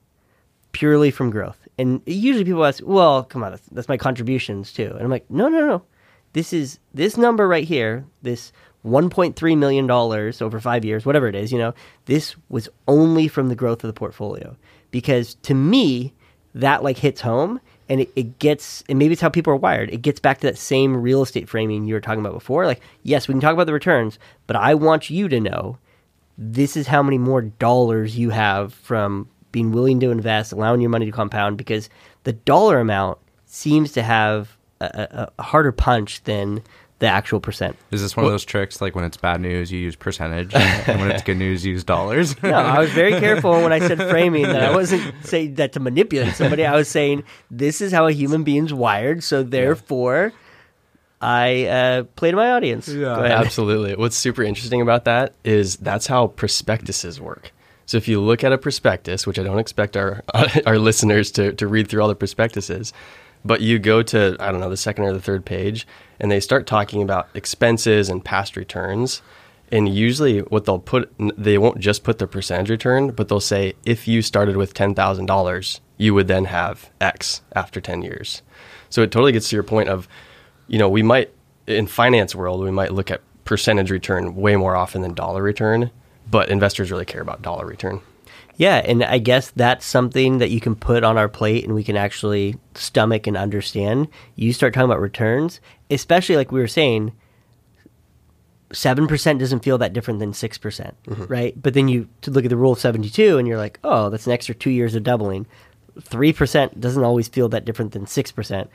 purely 0.72 1.12
from 1.12 1.32
growth. 1.32 1.68
And 1.78 2.02
usually 2.06 2.46
people 2.46 2.64
ask, 2.64 2.82
well, 2.86 3.24
come 3.24 3.44
on, 3.44 3.52
that's, 3.52 3.68
that's 3.72 3.90
my 3.90 3.98
contributions 3.98 4.72
too. 4.72 4.92
And 4.94 5.02
I'm 5.02 5.10
like, 5.10 5.30
no, 5.30 5.50
no, 5.50 5.68
no. 5.68 5.84
This 6.34 6.54
is 6.54 6.80
this 6.94 7.18
number 7.18 7.48
right 7.48 7.68
here, 7.68 8.06
this 8.22 8.52
$1.3 8.86 9.58
million 9.58 9.90
over 9.90 10.60
five 10.60 10.84
years, 10.86 11.06
whatever 11.06 11.28
it 11.28 11.36
is, 11.36 11.52
you 11.52 11.58
know, 11.58 11.74
this 12.06 12.36
was 12.50 12.68
only 12.88 13.28
from 13.28 13.50
the 13.50 13.56
growth 13.56 13.84
of 13.84 13.88
the 13.88 13.94
portfolio. 13.94 14.56
Because 14.90 15.36
to 15.44 15.54
me, 15.54 16.14
that 16.54 16.84
like 16.84 16.98
hits 16.98 17.22
home 17.22 17.60
and 17.88 18.02
it, 18.02 18.12
it 18.16 18.40
gets, 18.40 18.84
and 18.90 18.98
maybe 18.98 19.14
it's 19.14 19.22
how 19.22 19.30
people 19.30 19.54
are 19.54 19.58
wired. 19.58 19.90
It 19.90 20.02
gets 20.02 20.20
back 20.20 20.40
to 20.40 20.48
that 20.48 20.58
same 20.58 20.98
real 20.98 21.22
estate 21.22 21.48
framing 21.48 21.86
you 21.86 21.94
were 21.94 22.02
talking 22.02 22.22
about 22.22 22.34
before. 22.34 22.66
Like, 22.66 22.82
yes, 23.04 23.28
we 23.28 23.34
can 23.34 23.42
talk 23.42 23.54
about 23.54 23.68
the 23.68 23.74
returns, 23.74 24.18
but 24.48 24.56
I 24.56 24.74
want 24.74 25.10
you 25.10 25.28
to 25.28 25.40
know 25.40 25.78
this 26.38 26.76
is 26.76 26.88
how 26.88 27.04
many 27.04 27.18
more 27.18 27.42
dollars 27.42 28.18
you 28.18 28.30
have 28.32 28.74
from 28.74 29.30
being 29.52 29.72
willing 29.72 30.00
to 30.00 30.12
invest, 30.12 30.54
allowing 30.54 30.82
your 30.82 30.90
money 30.90 31.06
to 31.06 31.12
compound, 31.12 31.58
because 31.58 31.90
the 32.24 32.34
dollar 32.34 32.80
amount 32.80 33.20
seems 33.46 33.92
to 33.92 34.02
have 34.02 34.58
a, 34.84 35.22
a, 35.22 35.32
a 35.40 35.44
harder 35.44 35.72
punch 35.72 36.24
than 36.24 36.64
the 37.00 37.08
actual 37.08 37.40
percent. 37.40 37.76
Is 37.90 38.02
this 38.02 38.16
one 38.16 38.26
of 38.26 38.32
those 38.32 38.46
tricks 38.46 38.80
like 38.80 38.94
when 38.96 39.04
it's 39.04 39.18
bad 39.18 39.42
news, 39.42 39.72
you 39.72 39.80
use 39.80 39.96
percentage, 39.96 40.54
and 40.54 41.02
when 41.02 41.10
it's 41.10 41.24
good 41.24 41.38
news, 41.38 41.66
you 41.66 41.74
use 41.74 41.84
dollars? 41.84 42.36
No, 42.44 42.52
I 42.52 42.80
was 42.80 42.92
very 42.92 43.20
careful 43.20 43.54
when 43.54 43.74
I 43.74 43.80
said 43.80 43.98
framing 44.10 44.44
that 44.44 44.62
I 44.62 44.76
wasn't 44.76 45.14
saying 45.24 45.56
that 45.56 45.74
to 45.74 45.80
manipulate 45.80 46.36
somebody. 46.36 46.64
I 46.66 46.76
was 46.76 46.88
saying 46.88 47.24
this 47.50 47.82
is 47.82 47.92
how 47.92 48.06
a 48.06 48.12
human 48.12 48.44
being's 48.44 48.74
wired, 48.74 49.24
so 49.24 49.42
therefore 49.42 50.32
I 51.22 51.66
uh, 51.66 52.04
play 52.16 52.32
to 52.32 52.38
my 52.38 52.52
audience. 52.52 52.88
Yeah. 52.88 53.18
Absolutely. 53.18 53.96
What's 53.96 54.16
super 54.16 54.44
interesting 54.44 54.82
about 54.82 55.06
that 55.06 55.34
is 55.44 55.78
that's 55.78 56.08
how 56.08 56.28
prospectuses 56.28 57.22
work. 57.22 57.52
So 57.86 57.98
if 57.98 58.08
you 58.08 58.22
look 58.22 58.44
at 58.44 58.54
a 58.54 58.58
prospectus, 58.58 59.28
which 59.28 59.38
I 59.38 59.44
don't 59.44 59.60
expect 59.60 59.98
our 59.98 60.24
our 60.66 60.80
listeners 60.80 61.32
to, 61.32 61.54
to 61.54 61.68
read 61.68 61.90
through 61.90 62.02
all 62.02 62.08
the 62.08 62.16
prospectuses, 62.16 62.94
but 63.44 63.62
you 63.62 63.80
go 63.80 64.04
to 64.04 64.36
I 64.40 64.52
don't 64.52 64.62
know 64.62 64.70
the 64.70 64.78
second 64.78 65.06
or 65.06 65.14
the 65.14 65.22
third 65.22 65.46
page, 65.46 65.88
and 66.20 66.32
they 66.32 66.40
start 66.40 66.68
talking 66.68 67.02
about 67.02 67.30
expenses 67.34 68.10
and 68.10 68.24
past 68.24 68.56
returns. 68.56 69.22
And 69.74 69.88
usually, 69.88 70.40
what 70.40 70.66
they'll 70.66 70.80
put, 70.80 71.14
they 71.18 71.58
won't 71.58 71.80
just 71.80 72.04
put 72.04 72.18
the 72.20 72.28
percentage 72.28 72.70
return, 72.70 73.12
but 73.12 73.30
they'll 73.30 73.40
say 73.40 73.74
if 73.86 74.06
you 74.08 74.22
started 74.22 74.58
with 74.58 74.74
ten 74.74 74.94
thousand 74.94 75.28
dollars, 75.28 75.80
you 75.98 76.14
would 76.14 76.28
then 76.28 76.46
have 76.46 76.90
X 77.00 77.42
after 77.56 77.80
ten 77.80 78.02
years. 78.02 78.42
So 78.90 79.02
it 79.02 79.12
totally 79.12 79.32
gets 79.32 79.50
to 79.50 79.56
your 79.56 79.64
point 79.64 79.88
of, 79.88 80.10
you 80.68 80.78
know, 80.78 80.90
we 80.90 81.04
might 81.04 81.32
in 81.68 81.88
finance 81.88 82.36
world 82.36 82.62
we 82.62 82.72
might 82.72 82.92
look 82.92 83.12
at 83.12 83.22
percentage 83.46 83.92
return 83.92 84.36
way 84.36 84.56
more 84.56 84.76
often 84.76 85.02
than 85.02 85.14
dollar 85.14 85.42
return, 85.42 85.92
but 86.30 86.50
investors 86.50 86.92
really 86.92 87.06
care 87.06 87.22
about 87.22 87.42
dollar 87.42 87.66
return. 87.66 88.02
Yeah, 88.62 88.76
and 88.86 89.04
I 89.04 89.18
guess 89.18 89.50
that's 89.50 89.84
something 89.84 90.38
that 90.38 90.52
you 90.52 90.62
can 90.62 90.76
put 90.76 91.04
on 91.04 91.18
our 91.18 91.28
plate 91.28 91.64
and 91.64 91.74
we 91.74 91.84
can 91.84 91.98
actually 91.98 92.58
stomach 92.76 93.26
and 93.26 93.36
understand. 93.36 94.08
You 94.36 94.54
start 94.54 94.76
talking 94.76 94.86
about 94.86 95.02
returns, 95.02 95.60
especially 95.90 96.36
like 96.36 96.52
we 96.52 96.60
were 96.60 96.68
saying, 96.68 97.12
7% 98.70 99.40
doesn't 99.40 99.64
feel 99.64 99.80
that 99.80 99.94
different 99.94 100.20
than 100.20 100.34
6%, 100.34 100.62
percent 100.62 100.96
mm-hmm. 101.06 101.24
right? 101.24 101.60
But 101.60 101.74
then 101.74 101.88
you 101.88 102.08
look 102.28 102.46
at 102.46 102.52
the 102.52 102.56
rule 102.56 102.74
of 102.74 102.80
72 102.80 103.40
and 103.40 103.48
you're 103.48 103.58
like, 103.58 103.80
oh, 103.84 104.12
that's 104.12 104.28
an 104.28 104.32
extra 104.32 104.54
two 104.54 104.70
years 104.70 104.94
of 104.94 105.02
doubling. 105.02 105.48
3% 106.00 106.80
doesn't 106.80 107.04
always 107.04 107.28
feel 107.30 107.50
that 107.50 107.66
different 107.66 107.94
than 107.94 108.06
6%, 108.06 108.68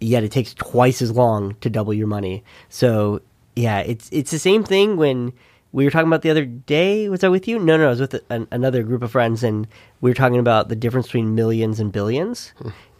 yet 0.00 0.22
it 0.22 0.32
takes 0.32 0.52
twice 0.52 1.00
as 1.00 1.12
long 1.12 1.54
to 1.62 1.70
double 1.70 1.94
your 1.94 2.08
money. 2.08 2.44
So, 2.68 3.22
yeah, 3.56 3.78
it's 3.78 4.10
it's 4.12 4.32
the 4.32 4.38
same 4.38 4.64
thing 4.64 4.98
when 4.98 5.32
we 5.74 5.84
were 5.84 5.90
talking 5.90 6.06
about 6.06 6.22
the 6.22 6.30
other 6.30 6.44
day. 6.44 7.08
Was 7.08 7.24
I 7.24 7.28
with 7.28 7.48
you? 7.48 7.58
No, 7.58 7.76
no, 7.76 7.86
I 7.86 7.90
was 7.90 8.00
with 8.00 8.14
an, 8.30 8.46
another 8.52 8.84
group 8.84 9.02
of 9.02 9.10
friends, 9.10 9.42
and 9.42 9.66
we 10.00 10.08
were 10.08 10.14
talking 10.14 10.38
about 10.38 10.68
the 10.68 10.76
difference 10.76 11.08
between 11.08 11.34
millions 11.34 11.80
and 11.80 11.90
billions. 11.90 12.54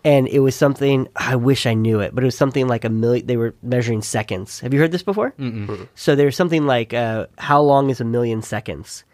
and 0.04 0.26
it 0.26 0.40
was 0.40 0.56
something 0.56 1.06
I 1.14 1.36
wish 1.36 1.66
I 1.66 1.74
knew 1.74 2.00
it, 2.00 2.16
but 2.16 2.24
it 2.24 2.26
was 2.26 2.36
something 2.36 2.66
like 2.66 2.84
a 2.84 2.88
million. 2.88 3.26
They 3.26 3.36
were 3.36 3.54
measuring 3.62 4.02
seconds. 4.02 4.58
Have 4.58 4.74
you 4.74 4.80
heard 4.80 4.90
this 4.90 5.04
before? 5.04 5.34
Mm-mm. 5.38 5.86
So 5.94 6.16
there's 6.16 6.36
something 6.36 6.66
like 6.66 6.92
uh, 6.92 7.28
how 7.38 7.62
long 7.62 7.90
is 7.90 8.00
a 8.00 8.04
million 8.04 8.42
seconds? 8.42 9.04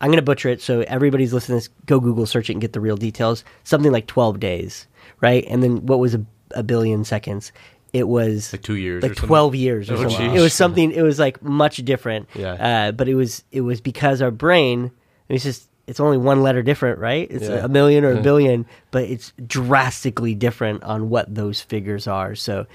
I'm 0.00 0.10
going 0.10 0.18
to 0.18 0.22
butcher 0.22 0.48
it, 0.50 0.62
so 0.62 0.82
everybody's 0.82 1.32
listening. 1.32 1.58
To 1.58 1.68
this, 1.68 1.74
go 1.86 1.98
Google 1.98 2.24
search 2.24 2.48
it 2.48 2.52
and 2.52 2.60
get 2.60 2.72
the 2.72 2.80
real 2.80 2.96
details. 2.96 3.42
Something 3.64 3.90
like 3.90 4.06
12 4.06 4.38
days, 4.38 4.86
right? 5.20 5.44
And 5.48 5.60
then 5.60 5.86
what 5.86 5.98
was 5.98 6.14
a, 6.14 6.24
a 6.52 6.62
billion 6.62 7.02
seconds? 7.02 7.50
It 7.92 8.06
was 8.06 8.52
Like 8.52 8.62
two 8.62 8.74
years 8.76 9.02
or 9.02 9.08
like 9.08 9.16
something? 9.16 9.28
12 9.28 9.54
years 9.54 9.90
or 9.90 9.94
Oh, 9.94 9.96
something. 10.08 10.30
geez. 10.32 10.38
It 10.40 10.42
was 10.42 10.54
something. 10.54 10.92
It 10.92 11.02
was 11.02 11.18
like 11.18 11.42
much 11.42 11.78
different. 11.78 12.28
Yeah. 12.34 12.52
Uh, 12.88 12.92
but 12.92 13.08
it 13.08 13.14
was 13.14 13.44
it 13.52 13.62
was 13.62 13.80
because 13.80 14.20
our 14.22 14.30
brain. 14.30 14.90
It's 15.28 15.44
just 15.44 15.68
it's 15.86 16.00
only 16.00 16.18
one 16.18 16.42
letter 16.42 16.62
different, 16.62 16.98
right? 16.98 17.26
It's 17.30 17.48
Yeah. 17.48 17.64
a 17.64 17.68
million 17.68 18.04
or 18.04 18.12
a 18.12 18.20
billion, 18.30 18.66
but 18.90 19.04
it's 19.04 19.32
drastically 19.46 20.34
different 20.34 20.84
on 20.84 21.08
what 21.08 21.34
those 21.34 21.60
figures 21.62 22.06
are. 22.06 22.34
So 22.34 22.66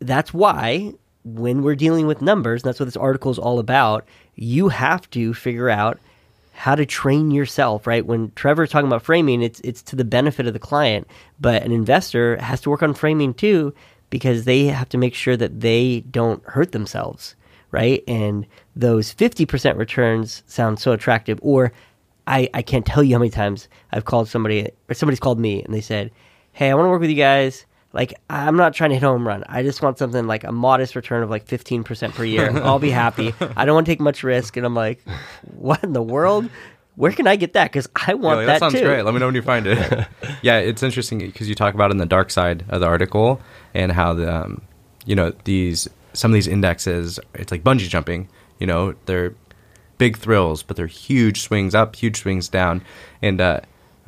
that's 0.00 0.32
why 0.34 0.92
when 1.24 1.62
we're 1.62 1.74
dealing 1.76 2.06
with 2.06 2.22
numbers, 2.22 2.62
and 2.62 2.68
that's 2.68 2.80
what 2.80 2.86
this 2.86 2.96
article 2.96 3.30
is 3.30 3.38
all 3.38 3.58
about, 3.58 4.06
you 4.34 4.68
have 4.70 5.08
to 5.10 5.34
figure 5.34 5.68
out 5.68 5.98
how 6.60 6.74
to 6.74 6.84
train 6.84 7.30
yourself, 7.30 7.86
right? 7.86 8.04
When 8.04 8.32
Trevor's 8.32 8.68
talking 8.68 8.86
about 8.86 9.00
framing, 9.02 9.40
it's 9.40 9.60
it's 9.60 9.80
to 9.84 9.96
the 9.96 10.04
benefit 10.04 10.46
of 10.46 10.52
the 10.52 10.58
client, 10.58 11.06
but 11.40 11.62
an 11.62 11.72
investor 11.72 12.36
has 12.36 12.60
to 12.60 12.68
work 12.68 12.82
on 12.82 12.92
framing 12.92 13.32
too 13.32 13.72
because 14.10 14.44
they 14.44 14.66
have 14.66 14.90
to 14.90 14.98
make 14.98 15.14
sure 15.14 15.38
that 15.38 15.60
they 15.60 16.00
don't 16.10 16.44
hurt 16.44 16.72
themselves, 16.72 17.34
right? 17.70 18.04
And 18.06 18.46
those 18.76 19.14
50% 19.14 19.78
returns 19.78 20.42
sound 20.46 20.78
so 20.78 20.92
attractive 20.92 21.38
or 21.40 21.72
I, 22.26 22.50
I 22.52 22.60
can't 22.60 22.84
tell 22.84 23.02
you 23.02 23.14
how 23.14 23.20
many 23.20 23.30
times 23.30 23.66
I've 23.90 24.04
called 24.04 24.28
somebody 24.28 24.68
or 24.86 24.94
somebody's 24.94 25.18
called 25.18 25.40
me 25.40 25.62
and 25.62 25.72
they 25.72 25.80
said, 25.80 26.10
"Hey, 26.52 26.70
I 26.70 26.74
want 26.74 26.84
to 26.84 26.90
work 26.90 27.00
with 27.00 27.08
you 27.08 27.16
guys. 27.16 27.64
Like, 27.92 28.14
I'm 28.28 28.56
not 28.56 28.72
trying 28.74 28.90
to 28.90 28.96
hit 28.96 29.02
a 29.02 29.08
home 29.08 29.26
run. 29.26 29.42
I 29.48 29.62
just 29.62 29.82
want 29.82 29.98
something 29.98 30.26
like 30.26 30.44
a 30.44 30.52
modest 30.52 30.94
return 30.94 31.22
of 31.22 31.30
like 31.30 31.46
15% 31.46 32.14
per 32.14 32.24
year. 32.24 32.50
I'll 32.62 32.78
be 32.78 32.90
happy. 32.90 33.34
I 33.56 33.64
don't 33.64 33.74
want 33.74 33.86
to 33.86 33.92
take 33.92 34.00
much 34.00 34.22
risk." 34.22 34.56
And 34.56 34.64
I'm 34.64 34.74
like, 34.74 35.02
"What 35.56 35.82
in 35.82 35.92
the 35.92 36.02
world? 36.02 36.48
Where 36.94 37.12
can 37.12 37.26
I 37.26 37.36
get 37.36 37.54
that? 37.54 37.72
Because 37.72 37.88
I 37.96 38.14
want 38.14 38.34
Really, 38.34 38.46
that, 38.46 38.52
that 38.54 38.60
sounds 38.60 38.74
too." 38.74 38.84
great. 38.84 39.02
Let 39.02 39.12
me 39.14 39.20
know 39.20 39.26
when 39.26 39.34
you 39.34 39.42
find 39.42 39.66
it. 39.66 40.06
yeah, 40.42 40.58
it's 40.58 40.82
interesting 40.82 41.18
because 41.18 41.48
you 41.48 41.54
talk 41.54 41.74
about 41.74 41.90
in 41.90 41.96
the 41.96 42.06
dark 42.06 42.30
side 42.30 42.64
of 42.68 42.80
the 42.80 42.86
article 42.86 43.40
and 43.74 43.90
how 43.90 44.14
the 44.14 44.32
um, 44.32 44.62
you 45.04 45.16
know 45.16 45.32
these 45.44 45.88
some 46.12 46.30
of 46.30 46.34
these 46.34 46.46
indexes. 46.46 47.18
It's 47.34 47.50
like 47.50 47.64
bungee 47.64 47.88
jumping. 47.88 48.28
You 48.60 48.66
know, 48.66 48.94
they're 49.06 49.34
big 49.98 50.16
thrills, 50.16 50.62
but 50.62 50.76
they're 50.76 50.86
huge 50.86 51.40
swings 51.42 51.74
up, 51.74 51.96
huge 51.96 52.20
swings 52.20 52.48
down, 52.48 52.82
and 53.20 53.40
uh, 53.40 53.60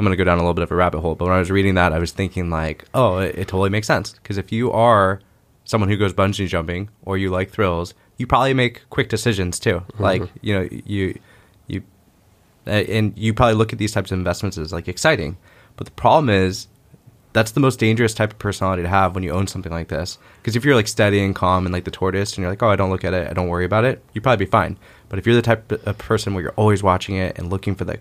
I'm 0.03 0.07
gonna 0.07 0.17
go 0.17 0.25
down 0.25 0.39
a 0.39 0.41
little 0.41 0.53
bit 0.53 0.65
of 0.65 0.73
a 0.73 0.75
rabbit 0.75 1.01
hole. 1.01 1.15
But 1.15 1.27
when 1.27 1.35
I 1.35 1.39
was 1.39 1.49
reading 1.49 1.77
that, 1.77 1.93
I 1.93 2.01
was 2.01 2.11
thinking 2.11 2.51
like, 2.51 2.87
oh, 2.93 3.19
it, 3.19 3.39
it 3.39 3.47
totally 3.47 3.71
makes 3.71 3.87
sense. 3.87 4.15
Because 4.15 4.37
if 4.37 4.51
you 4.51 4.73
are 4.73 5.21
someone 5.65 5.89
who 5.89 5.97
goes 5.97 6.13
bungee 6.13 6.49
jumping 6.49 6.89
or 7.05 7.17
you 7.17 7.31
like 7.31 7.51
thrills, 7.51 7.95
you 8.17 8.27
probably 8.27 8.53
make 8.53 8.83
quick 8.91 9.09
decisions 9.09 9.61
too. 9.61 9.75
Mm-hmm. 9.75 10.03
Like 10.03 10.23
you 10.41 10.55
know, 10.55 10.69
you 10.85 11.21
you 11.69 11.85
and 12.67 13.17
you 13.17 13.33
probably 13.33 13.55
look 13.55 13.73
at 13.73 13.79
these 13.79 13.93
types 13.93 14.11
of 14.11 14.19
investments 14.19 14.59
as 14.59 14.73
like 14.73 14.89
exciting. 14.89 15.37
But 15.77 15.85
the 15.87 15.93
problem 15.93 16.29
is 16.31 16.67
that's 17.33 17.53
the 17.53 17.61
most 17.61 17.79
dangerous 17.79 18.13
type 18.13 18.33
of 18.33 18.39
personality 18.41 18.83
to 18.83 18.89
have 18.89 19.15
when 19.15 19.23
you 19.23 19.31
own 19.31 19.47
something 19.47 19.71
like 19.71 19.87
this. 19.87 20.19
Because 20.39 20.57
if 20.57 20.65
you're 20.65 20.75
like 20.75 20.89
steady 20.89 21.23
and 21.23 21.33
calm 21.33 21.65
and 21.65 21.73
like 21.73 21.85
the 21.85 21.93
tortoise 21.93 22.33
and 22.33 22.39
you're 22.43 22.51
like 22.51 22.63
oh 22.63 22.71
i 22.71 22.77
don't 22.77 22.91
look 22.91 23.05
at 23.05 23.15
it. 23.15 23.31
I 23.31 23.35
don't 23.35 23.49
worry 23.49 23.65
about 23.65 23.85
it. 23.85 24.03
You'd 24.15 24.23
probably 24.23 24.47
be 24.47 24.51
fine. 24.51 24.77
But 25.09 25.21
if 25.21 25.27
you're 25.27 25.37
the 25.37 25.43
type 25.43 25.71
of 25.71 25.99
person 25.99 26.35
where 26.35 26.43
you're 26.43 26.55
always 26.57 26.83
watching 26.83 27.15
it 27.15 27.39
and 27.39 27.51
looking 27.51 27.77
for 27.77 27.85
the 27.85 28.01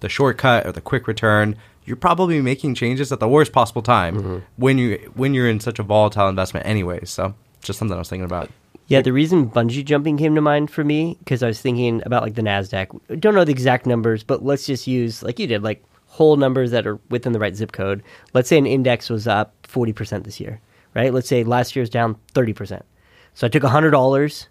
the 0.00 0.08
shortcut 0.08 0.66
or 0.66 0.72
the 0.72 0.80
quick 0.80 1.06
return 1.06 1.56
you're 1.84 1.96
probably 1.96 2.40
making 2.40 2.74
changes 2.74 3.10
at 3.10 3.20
the 3.20 3.28
worst 3.28 3.52
possible 3.52 3.82
time 3.82 4.16
mm-hmm. 4.16 4.38
when 4.56 4.78
you 4.78 5.10
when 5.14 5.34
you're 5.34 5.48
in 5.48 5.60
such 5.60 5.78
a 5.78 5.82
volatile 5.82 6.28
investment 6.28 6.66
anyways 6.66 7.10
so 7.10 7.34
just 7.62 7.78
something 7.78 7.94
i 7.94 7.98
was 7.98 8.08
thinking 8.08 8.24
about 8.24 8.50
Yeah, 8.90 9.02
the 9.02 9.12
reason 9.12 9.48
bungee 9.48 9.84
jumping 9.84 10.18
came 10.18 10.34
to 10.34 10.40
mind 10.40 10.68
for 10.68 10.82
me 10.82 11.16
because 11.20 11.44
I 11.44 11.46
was 11.46 11.60
thinking 11.60 12.02
about 12.04 12.24
like 12.24 12.34
the 12.34 12.42
Nasdaq. 12.42 13.20
Don't 13.20 13.36
know 13.36 13.44
the 13.44 13.52
exact 13.52 13.86
numbers, 13.86 14.24
but 14.24 14.44
let's 14.44 14.66
just 14.66 14.88
use 14.88 15.22
like 15.22 15.38
you 15.38 15.46
did, 15.46 15.62
like 15.62 15.84
whole 16.06 16.36
numbers 16.36 16.72
that 16.72 16.88
are 16.88 16.98
within 17.08 17.32
the 17.32 17.38
right 17.38 17.54
zip 17.54 17.70
code. 17.70 18.02
Let's 18.34 18.48
say 18.48 18.58
an 18.58 18.66
index 18.66 19.08
was 19.08 19.28
up 19.28 19.54
forty 19.62 19.92
percent 19.92 20.24
this 20.24 20.40
year, 20.40 20.60
right? 20.92 21.14
Let's 21.14 21.28
say 21.28 21.44
last 21.44 21.76
year 21.76 21.84
was 21.84 21.90
down 21.90 22.16
thirty 22.34 22.52
percent. 22.52 22.84
So 23.34 23.46
I 23.46 23.48
took 23.48 23.62
hundred 23.62 23.92
dollars, 23.92 24.48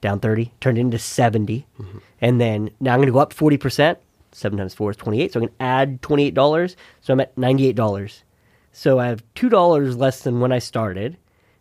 down 0.00 0.18
thirty, 0.18 0.52
turned 0.60 0.78
it 0.78 0.80
into 0.80 0.98
70 0.98 1.64
mm-hmm. 1.78 1.98
and 2.20 2.40
then 2.40 2.70
now 2.80 2.92
I'm 2.92 2.98
going 2.98 3.06
to 3.06 3.12
go 3.12 3.20
up 3.20 3.32
forty 3.32 3.56
percent. 4.36 4.42
Seven 4.52 4.58
times 4.58 4.74
four 4.74 4.90
is 4.90 4.96
twenty-eight, 4.96 5.32
so 5.32 5.40
I'm 5.40 5.46
going 5.46 5.56
to 5.58 5.62
add 5.62 6.02
twenty-eight 6.02 6.34
dollars. 6.34 6.76
So 7.00 7.12
I'm 7.12 7.20
at 7.20 7.36
ninety-eight 7.36 7.76
dollars. 7.76 8.22
So 8.72 8.98
I 8.98 9.06
have 9.06 9.22
two 9.34 9.48
dollars 9.48 9.96
less 9.96 10.20
than 10.20 10.40
when 10.40 10.52
I 10.52 10.58
started 10.58 11.16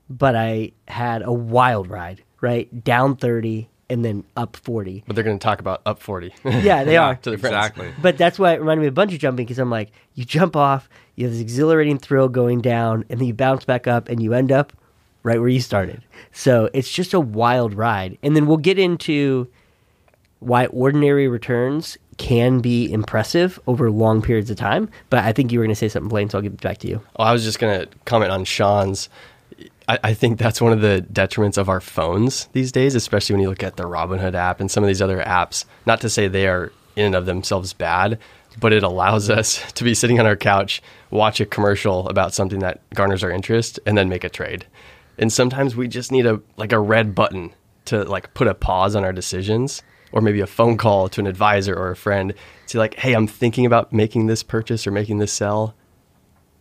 but 0.09 0.35
I 0.35 0.71
had 0.87 1.23
a 1.23 1.31
wild 1.33 1.89
ride, 1.89 2.23
right? 2.41 2.83
Down 2.83 3.15
30 3.15 3.67
and 3.89 4.03
then 4.05 4.23
up 4.37 4.55
40. 4.55 5.03
But 5.07 5.15
they're 5.15 5.23
going 5.23 5.39
to 5.39 5.43
talk 5.43 5.59
about 5.59 5.81
up 5.85 5.99
40. 5.99 6.33
Yeah, 6.43 6.83
they 6.83 6.97
are. 7.05 7.15
to 7.15 7.31
the 7.31 7.37
friends. 7.37 7.55
exactly 7.55 7.91
But 8.01 8.17
that's 8.17 8.37
why 8.37 8.53
it 8.53 8.59
reminded 8.59 8.81
me 8.81 8.87
a 8.87 8.91
bunch 8.91 9.13
of 9.13 9.17
bungee 9.17 9.21
jumping 9.21 9.45
because 9.45 9.59
I'm 9.59 9.71
like, 9.71 9.91
you 10.13 10.25
jump 10.25 10.55
off, 10.55 10.87
you 11.15 11.25
have 11.25 11.33
this 11.33 11.41
exhilarating 11.41 11.97
thrill 11.97 12.29
going 12.29 12.61
down, 12.61 13.03
and 13.09 13.19
then 13.19 13.27
you 13.27 13.33
bounce 13.33 13.65
back 13.65 13.87
up 13.87 14.07
and 14.09 14.21
you 14.21 14.33
end 14.33 14.51
up 14.51 14.73
right 15.23 15.39
where 15.39 15.49
you 15.49 15.59
started. 15.59 16.03
So 16.31 16.69
it's 16.71 16.91
just 16.91 17.15
a 17.15 17.19
wild 17.19 17.73
ride. 17.73 18.19
And 18.21 18.35
then 18.35 18.45
we'll 18.45 18.57
get 18.57 18.77
into 18.77 19.47
why 20.39 20.67
ordinary 20.67 21.27
returns 21.27 21.97
can 22.17 22.59
be 22.59 22.91
impressive 22.91 23.59
over 23.67 23.91
long 23.91 24.21
periods 24.21 24.49
of 24.49 24.57
time. 24.57 24.89
But 25.09 25.23
I 25.23 25.31
think 25.31 25.51
you 25.51 25.59
were 25.59 25.65
going 25.65 25.73
to 25.73 25.75
say 25.75 25.89
something, 25.89 26.09
Blaine, 26.09 26.29
so 26.29 26.37
I'll 26.37 26.41
give 26.41 26.53
it 26.53 26.61
back 26.61 26.77
to 26.79 26.87
you. 26.87 27.01
Oh, 27.17 27.23
I 27.23 27.33
was 27.33 27.43
just 27.43 27.59
going 27.59 27.81
to 27.81 27.87
comment 28.05 28.31
on 28.31 28.45
Sean's. 28.45 29.09
I, 29.87 29.99
I 30.03 30.13
think 30.13 30.39
that's 30.39 30.61
one 30.61 30.71
of 30.71 30.81
the 30.81 31.05
detriments 31.11 31.57
of 31.57 31.69
our 31.69 31.81
phones 31.81 32.47
these 32.53 32.71
days, 32.71 32.95
especially 32.95 33.33
when 33.33 33.41
you 33.41 33.49
look 33.49 33.63
at 33.63 33.77
the 33.77 33.83
Robinhood 33.83 34.33
app 34.33 34.59
and 34.59 34.69
some 34.71 34.83
of 34.83 34.87
these 34.87 35.01
other 35.01 35.21
apps. 35.21 35.65
Not 35.85 36.01
to 36.01 36.09
say 36.09 36.27
they 36.27 36.47
are 36.47 36.71
in 36.95 37.05
and 37.05 37.15
of 37.15 37.25
themselves 37.25 37.73
bad, 37.73 38.19
but 38.59 38.73
it 38.73 38.83
allows 38.83 39.29
us 39.29 39.71
to 39.73 39.83
be 39.83 39.93
sitting 39.93 40.19
on 40.19 40.25
our 40.25 40.35
couch, 40.35 40.81
watch 41.09 41.39
a 41.39 41.45
commercial 41.45 42.07
about 42.07 42.33
something 42.33 42.59
that 42.59 42.81
garners 42.93 43.23
our 43.23 43.31
interest, 43.31 43.79
and 43.85 43.97
then 43.97 44.09
make 44.09 44.23
a 44.23 44.29
trade. 44.29 44.65
And 45.17 45.31
sometimes 45.31 45.75
we 45.75 45.87
just 45.87 46.11
need 46.11 46.25
a 46.25 46.41
like 46.57 46.73
a 46.73 46.79
red 46.79 47.15
button 47.15 47.53
to 47.85 48.03
like 48.03 48.33
put 48.33 48.47
a 48.47 48.53
pause 48.53 48.95
on 48.95 49.05
our 49.05 49.13
decisions, 49.13 49.81
or 50.15 50.21
maybe 50.21 50.39
a 50.39 50.47
phone 50.47 50.77
call 50.77 51.09
to 51.09 51.21
an 51.21 51.27
advisor 51.27 51.75
or 51.75 51.91
a 51.91 51.95
friend 51.95 52.33
to 52.67 52.79
like, 52.79 52.95
hey, 52.95 53.13
I'm 53.13 53.27
thinking 53.27 53.65
about 53.65 53.93
making 53.93 54.25
this 54.25 54.41
purchase 54.41 54.87
or 54.87 54.91
making 54.91 55.19
this 55.19 55.31
sell. 55.31 55.75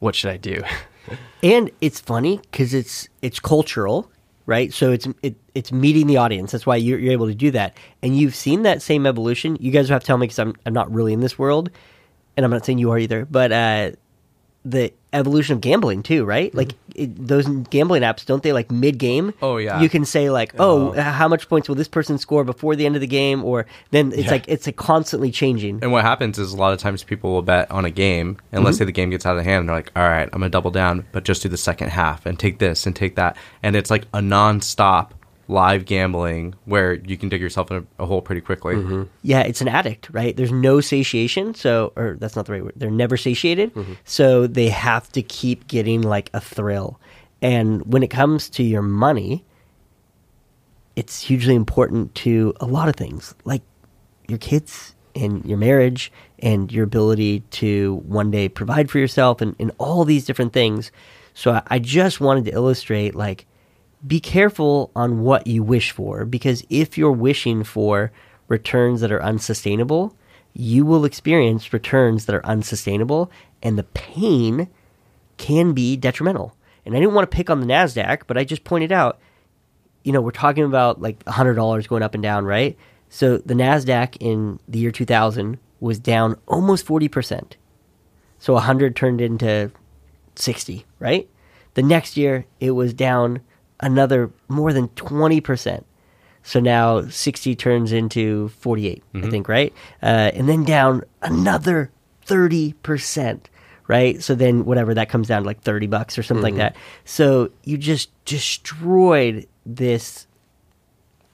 What 0.01 0.15
should 0.15 0.31
I 0.31 0.37
do? 0.37 0.63
and 1.43 1.71
it's 1.81 2.01
funny 2.01 2.41
because 2.51 2.75
it's 2.75 3.09
it's 3.23 3.39
cultural 3.39 4.11
right 4.47 4.73
so 4.73 4.91
it's 4.91 5.07
it, 5.23 5.37
it's 5.55 5.71
meeting 5.71 6.07
the 6.07 6.17
audience 6.17 6.53
that's 6.53 6.67
why 6.67 6.77
you're, 6.77 6.99
you're 6.99 7.13
able 7.13 7.27
to 7.27 7.35
do 7.35 7.51
that 7.51 7.77
and 8.03 8.17
you've 8.17 8.35
seen 8.35 8.63
that 8.63 8.81
same 8.83 9.07
evolution 9.07 9.57
you 9.61 9.71
guys 9.71 9.89
have 9.89 10.01
to 10.01 10.07
tell 10.07 10.19
me 10.19 10.25
because 10.25 10.39
I'm, 10.39 10.55
I'm 10.65 10.73
not 10.73 10.91
really 10.91 11.13
in 11.13 11.21
this 11.21 11.39
world 11.39 11.71
and 12.37 12.45
i'm 12.45 12.51
not 12.51 12.65
saying 12.65 12.79
you 12.79 12.91
are 12.91 12.99
either 12.99 13.27
but 13.27 13.53
uh 13.53 13.93
the 14.65 14.93
evolution 15.15 15.55
of 15.55 15.61
gambling 15.61 16.03
too, 16.03 16.25
right? 16.25 16.49
Mm-hmm. 16.49 16.59
Like 16.59 16.73
it, 16.95 17.27
those 17.27 17.47
gambling 17.71 18.03
apps, 18.03 18.27
don't 18.27 18.43
they 18.43 18.53
like 18.53 18.71
mid 18.71 18.99
game? 18.99 19.33
Oh, 19.41 19.57
yeah. 19.57 19.81
You 19.81 19.89
can 19.89 20.05
say 20.05 20.31
like, 20.31 20.55
oh, 20.59 20.93
how 20.93 21.29
much 21.29 21.49
points 21.49 21.69
will 21.69 21.77
this 21.77 21.89
person 21.89 22.19
score 22.19 22.45
before 22.45 22.77
the 22.77 22.85
end 22.85 22.97
of 22.97 23.01
the 23.01 23.07
game, 23.07 23.45
or 23.45 23.67
then 23.91 24.13
it's 24.13 24.25
Yeah. 24.25 24.31
like 24.33 24.45
it's 24.49 24.67
like 24.67 24.77
constantly 24.77 25.31
changing. 25.31 25.79
And 25.83 25.93
what 25.93 26.03
happens 26.03 26.39
is 26.39 26.53
a 26.53 26.57
lot 26.57 26.73
of 26.73 26.79
times 26.79 27.03
people 27.03 27.33
will 27.33 27.43
bet 27.43 27.71
on 27.71 27.85
a 27.85 27.91
game, 27.91 28.39
and 28.53 28.65
let's 28.65 28.77
mm-hmm. 28.77 28.83
say 28.83 28.85
the 28.87 28.93
game 28.93 29.11
gets 29.11 29.25
out 29.25 29.39
of 29.39 29.45
hand, 29.45 29.61
and 29.61 29.69
they're 29.69 29.77
like, 29.77 29.93
all 29.97 30.03
right, 30.03 30.29
I'm 30.33 30.41
going 30.41 30.43
to 30.43 30.49
double 30.51 30.71
down, 30.71 31.07
but 31.13 31.25
just 31.25 31.43
do 31.43 31.49
the 31.49 31.57
second 31.57 31.89
half 31.91 32.27
and 32.27 32.39
take 32.39 32.59
this 32.59 32.87
and 32.87 32.95
take 32.95 33.17
that. 33.17 33.37
And 33.63 33.77
it's 33.77 33.91
like 33.91 34.07
a 34.13 34.21
non-stop 34.21 35.15
live 35.49 35.85
gambling 35.85 36.55
where 36.65 36.95
you 36.95 37.17
can 37.17 37.29
dig 37.29 37.41
yourself 37.41 37.71
in 37.71 37.87
a, 37.99 38.03
a 38.03 38.07
hole 38.07 38.23
pretty 38.23 38.41
quickly. 38.41 38.77
Mm-hmm. 38.77 39.03
Yeah, 39.23 39.41
it's 39.41 39.61
an 39.61 39.69
addict, 39.69 40.09
right? 40.11 40.37
There's 40.37 40.53
no 40.53 40.81
satiation, 40.81 41.55
so 41.55 41.93
or 41.97 42.17
that's 42.19 42.37
not 42.37 42.47
the 42.47 42.53
right 42.53 42.65
word. 42.65 42.75
They're 42.77 42.91
never 42.91 43.17
satiated, 43.17 43.75
mm-hmm. 43.75 43.95
so 44.05 44.47
they 44.47 44.69
have 44.69 45.11
to 45.13 45.23
keep 45.23 45.67
getting 45.69 46.03
like 46.03 46.31
a 46.33 46.41
thrill. 46.41 47.01
And 47.43 47.93
when 47.93 48.03
it 48.03 48.09
comes 48.09 48.49
to 48.51 48.63
your 48.63 48.83
money, 48.83 49.45
it's 50.97 51.21
hugely 51.21 51.55
important 51.55 52.15
to 52.17 52.55
a 52.61 52.67
lot 52.67 52.89
of 52.89 52.97
things, 52.97 53.35
like 53.45 53.63
your 54.29 54.39
kids 54.39 54.95
and 55.15 55.45
your 55.45 55.59
marriage 55.59 56.11
and 56.39 56.73
your 56.73 56.85
ability 56.85 57.41
to 57.51 57.97
one 58.07 58.31
day 58.31 58.49
provide 58.49 58.91
for 58.91 58.99
yourself 58.99 59.41
and, 59.41 59.55
and 59.59 59.73
all 59.79 60.05
these 60.05 60.25
different 60.25 60.53
things. 60.53 60.91
So 61.35 61.53
I, 61.53 61.63
I 61.67 61.79
just 61.79 62.21
wanted 62.21 62.45
to 62.47 62.53
illustrate 62.53 63.15
like 63.15 63.47
be 64.07 64.21
careful 64.21 64.91
on 64.95 65.21
what 65.21 65.47
you 65.47 65.63
wish 65.63 65.91
for 65.91 66.25
because 66.25 66.65
if 66.69 66.99
you're 66.99 67.13
wishing 67.13 67.65
for 67.65 68.13
returns 68.49 69.01
that 69.01 69.13
are 69.13 69.23
unsustainable, 69.23 70.15
you 70.53 70.85
will 70.85 71.05
experience 71.05 71.73
returns 71.73 72.27
that 72.27 72.35
are 72.35 72.47
unsustainable 72.47 73.31
and 73.63 73.79
the 73.79 73.85
pain 73.85 74.69
can 75.37 75.73
be 75.73 75.97
detrimental. 75.97 76.55
And 76.85 76.95
I 76.95 77.01
didn't 77.01 77.15
want 77.15 77.31
to 77.31 77.35
pick 77.35 77.49
on 77.49 77.61
the 77.61 77.67
NASDAQ, 77.67 78.23
but 78.27 78.37
I 78.37 78.45
just 78.45 78.65
pointed 78.65 78.93
out, 78.93 79.19
you 80.03 80.13
know, 80.13 80.21
we're 80.21 80.33
talking 80.33 80.65
about 80.65 81.01
like 81.01 81.25
$100 81.25 81.89
going 81.89 82.03
up 82.03 82.15
and 82.15 82.23
down, 82.23 82.45
right? 82.45 82.77
So 83.09 83.39
the 83.39 83.55
NASDAQ 83.55 84.19
in 84.21 84.61
the 84.69 84.79
year 84.79 84.91
2000 84.91 85.59
was 85.81 85.99
down 85.99 86.37
almost 86.47 86.87
40%. 86.87 87.53
So 88.39 88.53
100 88.53 88.95
turned 88.95 89.21
into 89.23 89.71
60, 90.37 90.85
right? 90.99 91.29
The 91.73 91.83
next 91.83 92.17
year 92.17 92.45
it 92.61 92.73
was 92.73 92.93
down 92.93 93.41
another 93.81 94.31
more 94.49 94.73
than 94.73 94.89
20%. 94.89 95.85
So 96.43 96.61
now 96.61 97.09
60 97.09 97.55
turns 97.57 97.91
into 97.91 98.49
48, 98.49 99.03
I 99.15 99.31
think, 99.31 99.49
right? 99.49 99.73
Uh, 100.03 100.31
and 100.35 100.47
then 100.47 100.65
down 100.65 101.03
another 101.23 101.91
30%, 102.27 103.41
right? 103.89 104.23
So 104.23 104.35
then 104.35 104.67
whatever 104.67 104.93
that 104.95 105.09
comes 105.09 105.29
down 105.29 105.43
to 105.43 105.47
like 105.47 105.63
30 105.63 105.87
bucks 105.87 106.19
or 106.19 106.23
something 106.23 106.43
like 106.43 106.57
that. 106.57 106.77
So 107.07 107.51
you 107.65 107.79
just 107.79 108.11
destroyed 108.27 109.49
this 109.65 110.27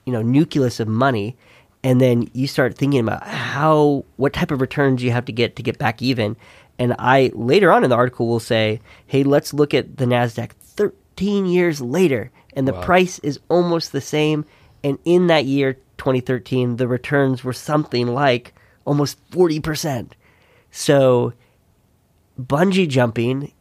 you 0.05 0.13
know 0.13 0.21
nucleus 0.21 0.79
of 0.79 0.87
money 0.87 1.35
and 1.83 1.99
then 1.99 2.29
you 2.33 2.47
start 2.47 2.75
thinking 2.75 2.99
about 2.99 3.23
how 3.23 4.05
what 4.17 4.33
type 4.33 4.51
of 4.51 4.61
returns 4.61 5.03
you 5.03 5.11
have 5.11 5.25
to 5.25 5.31
get 5.31 5.55
to 5.55 5.63
get 5.63 5.77
back 5.77 6.01
even 6.01 6.35
and 6.79 6.95
i 6.97 7.31
later 7.33 7.71
on 7.71 7.83
in 7.83 7.89
the 7.89 7.95
article 7.95 8.27
will 8.27 8.39
say 8.39 8.79
hey 9.07 9.23
let's 9.23 9.53
look 9.53 9.73
at 9.73 9.97
the 9.97 10.05
nasdaq 10.05 10.51
13 11.21 11.45
years 11.45 11.81
later 11.81 12.31
and 12.55 12.67
the 12.67 12.73
price 12.73 13.19
is 13.19 13.39
almost 13.47 13.91
the 13.91 14.01
same 14.01 14.43
and 14.83 14.97
in 15.05 15.27
that 15.27 15.45
year 15.45 15.73
2013 15.97 16.77
the 16.77 16.87
returns 16.87 17.43
were 17.43 17.53
something 17.53 18.07
like 18.07 18.55
almost 18.85 19.17
40% 19.29 20.13
so 20.71 21.33
bungee 22.41 22.87
jumping 22.87 23.51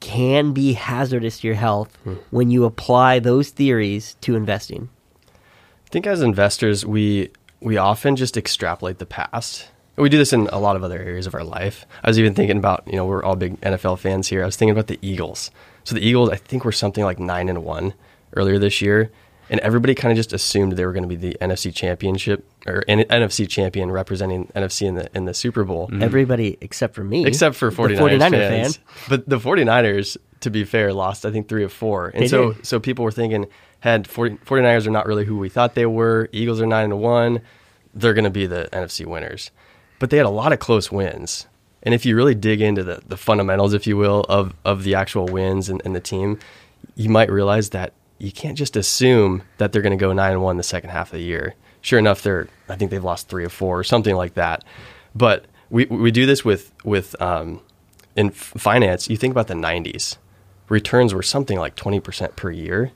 can 0.00 0.54
be 0.54 0.72
hazardous 0.72 1.40
to 1.40 1.46
your 1.46 1.56
health 1.56 1.94
hmm. 2.04 2.14
when 2.30 2.50
you 2.50 2.64
apply 2.64 3.18
those 3.18 3.50
theories 3.50 4.16
to 4.22 4.34
investing 4.34 4.88
I 5.86 5.90
think 5.90 6.06
as 6.06 6.22
investors, 6.22 6.84
we 6.84 7.30
we 7.60 7.76
often 7.76 8.16
just 8.16 8.36
extrapolate 8.36 8.98
the 8.98 9.06
past. 9.06 9.68
We 9.96 10.08
do 10.08 10.18
this 10.18 10.32
in 10.32 10.48
a 10.48 10.58
lot 10.58 10.74
of 10.74 10.82
other 10.82 10.98
areas 10.98 11.26
of 11.26 11.34
our 11.34 11.44
life. 11.44 11.86
I 12.02 12.10
was 12.10 12.18
even 12.18 12.34
thinking 12.34 12.58
about, 12.58 12.82
you 12.86 12.96
know, 12.96 13.06
we're 13.06 13.22
all 13.22 13.36
big 13.36 13.60
NFL 13.60 14.00
fans 14.00 14.26
here. 14.26 14.42
I 14.42 14.46
was 14.46 14.56
thinking 14.56 14.72
about 14.72 14.88
the 14.88 14.98
Eagles. 15.02 15.52
So 15.84 15.94
the 15.94 16.00
Eagles, 16.06 16.30
I 16.30 16.36
think, 16.36 16.64
were 16.64 16.72
something 16.72 17.04
like 17.04 17.18
nine 17.18 17.48
and 17.48 17.62
one 17.64 17.94
earlier 18.34 18.58
this 18.58 18.80
year, 18.82 19.10
and 19.50 19.60
everybody 19.60 19.94
kind 19.94 20.10
of 20.10 20.16
just 20.16 20.32
assumed 20.32 20.72
they 20.72 20.86
were 20.86 20.92
going 20.92 21.02
to 21.08 21.08
be 21.08 21.16
the 21.16 21.36
NFC 21.40 21.72
championship 21.74 22.44
or 22.66 22.82
N- 22.88 23.00
NFC 23.04 23.46
champion 23.48 23.90
representing 23.92 24.46
NFC 24.56 24.86
in 24.88 24.94
the 24.94 25.08
in 25.14 25.26
the 25.26 25.34
Super 25.34 25.62
Bowl. 25.64 25.88
Mm-hmm. 25.88 26.02
everybody 26.02 26.56
except 26.62 26.94
for 26.94 27.04
me 27.04 27.26
except 27.26 27.54
for 27.54 27.70
the 27.70 27.76
49ers, 27.76 27.98
49er 28.18 28.30
fans. 28.30 28.76
fan. 28.78 28.84
But 29.08 29.28
the 29.28 29.38
49ers, 29.38 30.16
to 30.40 30.50
be 30.50 30.64
fair, 30.64 30.92
lost 30.94 31.26
I 31.26 31.30
think 31.30 31.48
3 31.48 31.64
of 31.64 31.72
4. 31.72 32.08
And 32.08 32.22
They 32.24 32.28
so 32.28 32.52
did. 32.54 32.66
so 32.66 32.80
people 32.80 33.04
were 33.04 33.12
thinking 33.12 33.46
had 33.80 34.06
40, 34.08 34.36
49ers 34.36 34.86
are 34.86 34.90
not 34.90 35.06
really 35.06 35.26
who 35.26 35.36
we 35.36 35.50
thought 35.50 35.74
they 35.74 35.84
were. 35.86 36.30
Eagles 36.32 36.58
are 36.62 36.66
9 36.66 36.84
and 36.84 37.00
1. 37.00 37.40
They're 37.92 38.14
going 38.14 38.24
to 38.24 38.30
be 38.30 38.46
the 38.46 38.68
NFC 38.72 39.04
winners. 39.04 39.50
But 39.98 40.08
they 40.08 40.16
had 40.16 40.24
a 40.26 40.30
lot 40.30 40.52
of 40.54 40.58
close 40.58 40.90
wins. 40.90 41.46
And 41.84 41.94
if 41.94 42.06
you 42.06 42.16
really 42.16 42.34
dig 42.34 42.60
into 42.60 42.82
the, 42.82 43.02
the 43.06 43.16
fundamentals, 43.16 43.74
if 43.74 43.86
you 43.86 43.96
will, 43.96 44.20
of, 44.28 44.54
of 44.64 44.84
the 44.84 44.94
actual 44.94 45.26
wins 45.26 45.68
and, 45.68 45.82
and 45.84 45.94
the 45.94 46.00
team, 46.00 46.38
you 46.94 47.08
might 47.08 47.30
realize 47.30 47.70
that 47.70 47.92
you 48.18 48.32
can't 48.32 48.56
just 48.56 48.76
assume 48.76 49.42
that 49.58 49.72
they're 49.72 49.82
going 49.82 49.96
to 49.96 50.02
go 50.02 50.12
9 50.12 50.32
and 50.32 50.42
1 50.42 50.56
the 50.56 50.62
second 50.62 50.90
half 50.90 51.08
of 51.08 51.18
the 51.18 51.24
year. 51.24 51.54
Sure 51.80 51.98
enough, 51.98 52.22
they're 52.22 52.48
I 52.68 52.76
think 52.76 52.90
they've 52.90 53.04
lost 53.04 53.28
3 53.28 53.44
or 53.44 53.50
4 53.50 53.78
or 53.78 53.84
something 53.84 54.16
like 54.16 54.34
that. 54.34 54.64
But 55.14 55.44
we 55.68 55.84
we 55.86 56.10
do 56.10 56.24
this 56.24 56.44
with 56.44 56.72
with 56.84 57.20
um, 57.20 57.60
in 58.16 58.30
finance. 58.30 59.10
You 59.10 59.16
think 59.16 59.32
about 59.32 59.48
the 59.48 59.54
90s. 59.54 60.16
Returns 60.68 61.12
were 61.12 61.22
something 61.22 61.58
like 61.58 61.76
20% 61.76 62.36
per 62.36 62.50
year. 62.50 62.92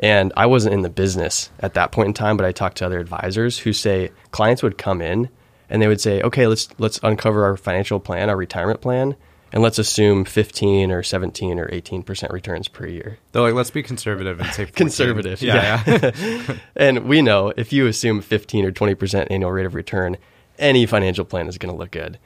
And 0.00 0.32
I 0.36 0.46
wasn't 0.46 0.74
in 0.74 0.82
the 0.82 0.90
business 0.90 1.50
at 1.60 1.74
that 1.74 1.92
point 1.92 2.08
in 2.08 2.14
time, 2.14 2.36
but 2.36 2.44
I 2.44 2.50
talked 2.50 2.78
to 2.78 2.86
other 2.86 2.98
advisors 2.98 3.60
who 3.60 3.72
say 3.72 4.10
clients 4.32 4.62
would 4.62 4.76
come 4.76 5.00
in 5.00 5.28
and 5.74 5.82
they 5.82 5.88
would 5.88 6.00
say, 6.00 6.22
"Okay, 6.22 6.46
let's 6.46 6.68
let's 6.78 7.00
uncover 7.02 7.44
our 7.44 7.56
financial 7.56 7.98
plan, 7.98 8.30
our 8.30 8.36
retirement 8.36 8.80
plan, 8.80 9.16
and 9.52 9.60
let's 9.60 9.76
assume 9.76 10.24
15 10.24 10.92
or 10.92 11.02
17 11.02 11.58
or 11.58 11.68
18% 11.68 12.30
returns 12.32 12.68
per 12.68 12.86
year." 12.86 13.18
They're 13.32 13.42
like, 13.42 13.54
let's 13.54 13.72
be 13.72 13.82
conservative 13.82 14.38
and 14.38 14.48
say 14.50 14.64
14. 14.66 14.72
Conservative, 14.74 15.42
Yeah, 15.42 15.82
yeah. 15.84 16.42
And 16.76 17.06
we 17.06 17.22
know 17.22 17.52
if 17.56 17.72
you 17.72 17.88
assume 17.88 18.20
15 18.20 18.64
or 18.64 18.70
20% 18.70 19.26
annual 19.30 19.50
rate 19.50 19.66
of 19.66 19.74
return, 19.74 20.16
any 20.60 20.86
financial 20.86 21.24
plan 21.24 21.48
is 21.48 21.58
going 21.58 21.74
to 21.74 21.78
look 21.78 21.90
good. 21.90 22.20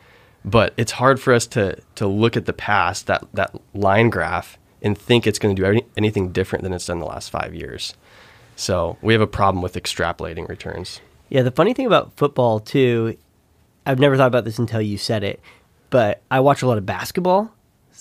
But 0.45 0.75
it's 0.77 0.93
hard 0.93 1.19
for 1.19 1.33
us 1.33 1.47
to 1.49 1.79
to 1.95 2.07
look 2.07 2.37
at 2.37 2.45
the 2.45 2.53
past, 2.53 3.07
that 3.07 3.25
that 3.33 3.59
line 3.73 4.11
graph, 4.11 4.59
and 4.83 4.97
think 4.97 5.27
it's 5.27 5.39
going 5.39 5.57
to 5.57 5.63
do 5.63 5.67
any, 5.67 5.85
anything 5.97 6.33
different 6.33 6.65
than 6.65 6.75
it's 6.75 6.85
done 6.85 6.99
the 6.99 7.07
last 7.07 7.31
five 7.31 7.55
years. 7.55 7.95
So 8.57 8.99
we 9.01 9.15
have 9.15 9.23
a 9.23 9.27
problem 9.27 9.63
with 9.63 9.73
extrapolating 9.73 10.47
returns. 10.51 11.01
Yeah, 11.31 11.43
the 11.43 11.51
funny 11.51 11.73
thing 11.73 11.87
about 11.87 12.13
football 12.17 12.61
too, 12.61 13.17
I've 13.88 13.98
never 13.98 14.16
thought 14.16 14.27
about 14.27 14.44
this 14.44 14.59
until 14.59 14.83
you 14.83 14.98
said 14.98 15.24
it, 15.24 15.40
but 15.90 16.22
I 16.31 16.40
watch 16.40 16.62
a 16.62 16.66
lot 16.66 16.77
of 16.79 16.85
basketball. 16.87 17.51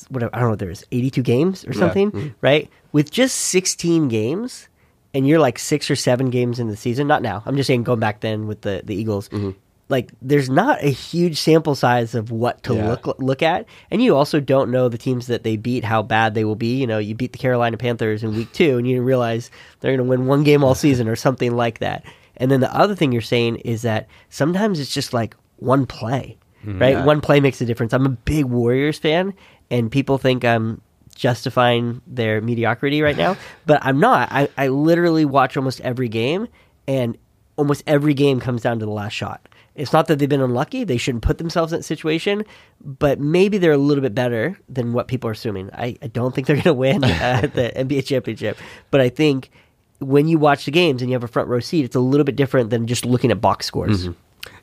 Whatever, 0.09 0.35
I 0.35 0.39
don't 0.39 0.47
know 0.47 0.51
what 0.51 0.59
there 0.59 0.69
is, 0.69 0.85
eighty-two 0.91 1.23
games 1.23 1.65
or 1.65 1.73
something, 1.73 2.11
mm-hmm. 2.11 2.27
right? 2.41 2.69
With 2.91 3.09
just 3.09 3.35
sixteen 3.35 4.09
games, 4.09 4.67
and 5.13 5.27
you're 5.27 5.39
like 5.39 5.57
six 5.57 5.89
or 5.89 5.95
seven 5.95 6.29
games 6.29 6.59
in 6.59 6.67
the 6.67 6.77
season. 6.77 7.07
Not 7.07 7.23
now. 7.23 7.41
I'm 7.45 7.55
just 7.55 7.65
saying, 7.65 7.83
going 7.83 7.99
back 7.99 8.19
then 8.19 8.45
with 8.45 8.61
the 8.61 8.81
the 8.83 8.93
Eagles. 8.93 9.29
Mm-hmm. 9.29 9.51
Like, 9.89 10.11
there's 10.21 10.49
not 10.49 10.83
a 10.83 10.89
huge 10.89 11.39
sample 11.39 11.73
size 11.73 12.13
of 12.13 12.29
what 12.29 12.61
to 12.63 12.75
Yeah. 12.75 12.89
look 12.89 13.19
look 13.19 13.41
at, 13.41 13.65
and 13.89 14.03
you 14.03 14.17
also 14.17 14.41
don't 14.41 14.69
know 14.69 14.89
the 14.89 14.97
teams 14.97 15.27
that 15.27 15.43
they 15.43 15.55
beat, 15.55 15.85
how 15.85 16.03
bad 16.03 16.35
they 16.35 16.43
will 16.43 16.57
be. 16.57 16.75
You 16.75 16.85
know, 16.85 16.97
you 16.97 17.15
beat 17.15 17.31
the 17.31 17.37
Carolina 17.37 17.77
Panthers 17.77 18.21
in 18.21 18.35
week 18.35 18.51
two, 18.51 18.77
and 18.77 18.85
you 18.85 18.95
didn't 18.95 19.07
realize 19.07 19.49
they're 19.79 19.95
going 19.95 20.05
to 20.05 20.09
win 20.09 20.27
one 20.27 20.43
game 20.43 20.61
all 20.61 20.75
season 20.85 21.07
or 21.07 21.15
something 21.15 21.55
like 21.55 21.79
that. 21.79 22.03
And 22.35 22.51
then 22.51 22.59
the 22.59 22.75
other 22.75 22.95
thing 22.95 23.13
you're 23.13 23.21
saying 23.21 23.57
is 23.57 23.81
that 23.83 24.07
sometimes 24.29 24.79
it's 24.79 24.93
just 24.93 25.13
like 25.13 25.35
one 25.57 25.85
play, 25.85 26.37
right? 26.65 26.93
Yeah. 26.93 27.05
One 27.05 27.21
play 27.21 27.39
makes 27.39 27.61
a 27.61 27.65
difference. 27.65 27.93
I'm 27.93 28.05
a 28.05 28.09
big 28.09 28.45
Warriors 28.45 28.97
fan, 28.97 29.33
and 29.69 29.91
people 29.91 30.17
think 30.17 30.45
I'm 30.45 30.81
justifying 31.15 32.01
their 32.05 32.41
mediocrity 32.41 33.01
right 33.01 33.17
now, 33.17 33.35
but 33.65 33.79
I'm 33.83 33.99
not. 33.99 34.31
I, 34.31 34.49
I 34.57 34.67
literally 34.67 35.25
watch 35.25 35.57
almost 35.57 35.81
every 35.81 36.09
game, 36.09 36.47
and 36.87 37.17
almost 37.55 37.83
every 37.87 38.13
game 38.13 38.39
comes 38.39 38.61
down 38.61 38.79
to 38.79 38.85
the 38.85 38.91
last 38.91 39.13
shot. 39.13 39.47
It's 39.75 39.93
not 39.93 40.07
that 40.07 40.17
they've 40.17 40.29
been 40.29 40.41
unlucky; 40.41 40.83
they 40.83 40.97
shouldn't 40.97 41.23
put 41.23 41.37
themselves 41.37 41.71
in 41.71 41.79
that 41.79 41.83
situation, 41.83 42.43
but 42.83 43.19
maybe 43.19 43.57
they're 43.57 43.71
a 43.71 43.77
little 43.77 44.01
bit 44.01 44.15
better 44.15 44.59
than 44.67 44.93
what 44.93 45.07
people 45.07 45.29
are 45.29 45.33
assuming. 45.33 45.69
I, 45.73 45.97
I 46.01 46.07
don't 46.07 46.33
think 46.33 46.47
they're 46.47 46.55
going 46.55 46.63
to 46.63 46.73
win 46.73 47.03
uh, 47.03 47.41
the 47.41 47.71
NBA 47.75 48.05
championship, 48.05 48.57
but 48.89 49.01
I 49.01 49.09
think 49.09 49.51
when 49.99 50.27
you 50.27 50.37
watch 50.37 50.65
the 50.65 50.71
games 50.71 51.01
and 51.01 51.09
you 51.09 51.15
have 51.15 51.23
a 51.23 51.27
front 51.27 51.47
row 51.49 51.59
seat, 51.59 51.85
it's 51.85 51.95
a 51.95 51.99
little 51.99 52.23
bit 52.23 52.35
different 52.35 52.69
than 52.69 52.87
just 52.87 53.05
looking 53.05 53.31
at 53.31 53.41
box 53.41 53.65
scores. 53.65 54.05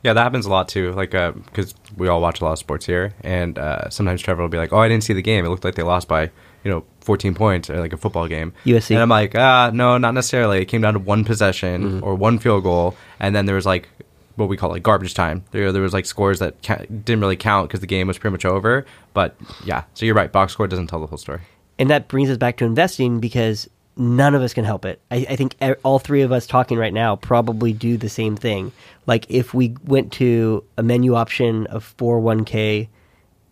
Yeah, 0.03 0.13
that 0.13 0.21
happens 0.23 0.45
a 0.45 0.49
lot 0.49 0.67
too. 0.67 0.91
Like, 0.93 1.11
because 1.11 1.73
we 1.97 2.07
all 2.07 2.21
watch 2.21 2.41
a 2.41 2.43
lot 2.45 2.53
of 2.53 2.59
sports 2.59 2.85
here, 2.85 3.13
and 3.21 3.57
uh, 3.57 3.89
sometimes 3.89 4.21
Trevor 4.21 4.41
will 4.41 4.49
be 4.49 4.57
like, 4.57 4.73
"Oh, 4.73 4.79
I 4.79 4.87
didn't 4.87 5.03
see 5.03 5.13
the 5.13 5.21
game. 5.21 5.45
It 5.45 5.49
looked 5.49 5.63
like 5.63 5.75
they 5.75 5.83
lost 5.83 6.07
by, 6.07 6.23
you 6.63 6.71
know, 6.71 6.83
14 7.01 7.33
points, 7.35 7.69
or 7.69 7.79
like 7.79 7.93
a 7.93 7.97
football 7.97 8.27
game." 8.27 8.53
USC. 8.65 8.91
and 8.91 8.99
I'm 9.01 9.09
like, 9.09 9.35
"Ah, 9.35 9.71
no, 9.73 9.97
not 9.97 10.13
necessarily. 10.13 10.59
It 10.61 10.65
came 10.65 10.81
down 10.81 10.93
to 10.93 10.99
one 10.99 11.23
possession 11.25 12.01
or 12.01 12.15
one 12.15 12.39
field 12.39 12.63
goal, 12.63 12.95
and 13.19 13.35
then 13.35 13.45
there 13.45 13.55
was 13.55 13.65
like 13.65 13.89
what 14.35 14.49
we 14.49 14.57
call 14.57 14.69
like 14.69 14.83
garbage 14.83 15.13
time. 15.13 15.43
There, 15.51 15.71
there 15.71 15.81
was 15.81 15.93
like 15.93 16.05
scores 16.05 16.39
that 16.39 16.61
ca- 16.61 16.85
didn't 16.89 17.21
really 17.21 17.37
count 17.37 17.69
because 17.69 17.79
the 17.79 17.87
game 17.87 18.07
was 18.07 18.17
pretty 18.17 18.33
much 18.33 18.45
over. 18.45 18.85
But 19.13 19.35
yeah, 19.63 19.83
so 19.93 20.05
you're 20.05 20.15
right. 20.15 20.31
Box 20.31 20.53
score 20.53 20.67
doesn't 20.67 20.87
tell 20.87 20.99
the 20.99 21.07
whole 21.07 21.17
story. 21.17 21.41
And 21.79 21.89
that 21.89 22.07
brings 22.07 22.29
us 22.29 22.37
back 22.37 22.57
to 22.57 22.65
investing 22.65 23.19
because 23.19 23.69
none 23.97 24.35
of 24.35 24.41
us 24.41 24.53
can 24.53 24.65
help 24.65 24.85
it. 24.85 24.99
I, 25.09 25.25
I 25.29 25.35
think 25.35 25.55
all 25.83 25.99
three 25.99 26.21
of 26.21 26.31
us 26.31 26.45
talking 26.47 26.77
right 26.77 26.93
now 26.93 27.15
probably 27.15 27.71
do 27.73 27.97
the 27.97 28.09
same 28.09 28.35
thing. 28.35 28.71
Like 29.05 29.25
if 29.29 29.53
we 29.53 29.75
went 29.85 30.11
to 30.13 30.63
a 30.77 30.83
menu 30.83 31.15
option 31.15 31.65
of 31.67 31.95
401k 31.97 32.87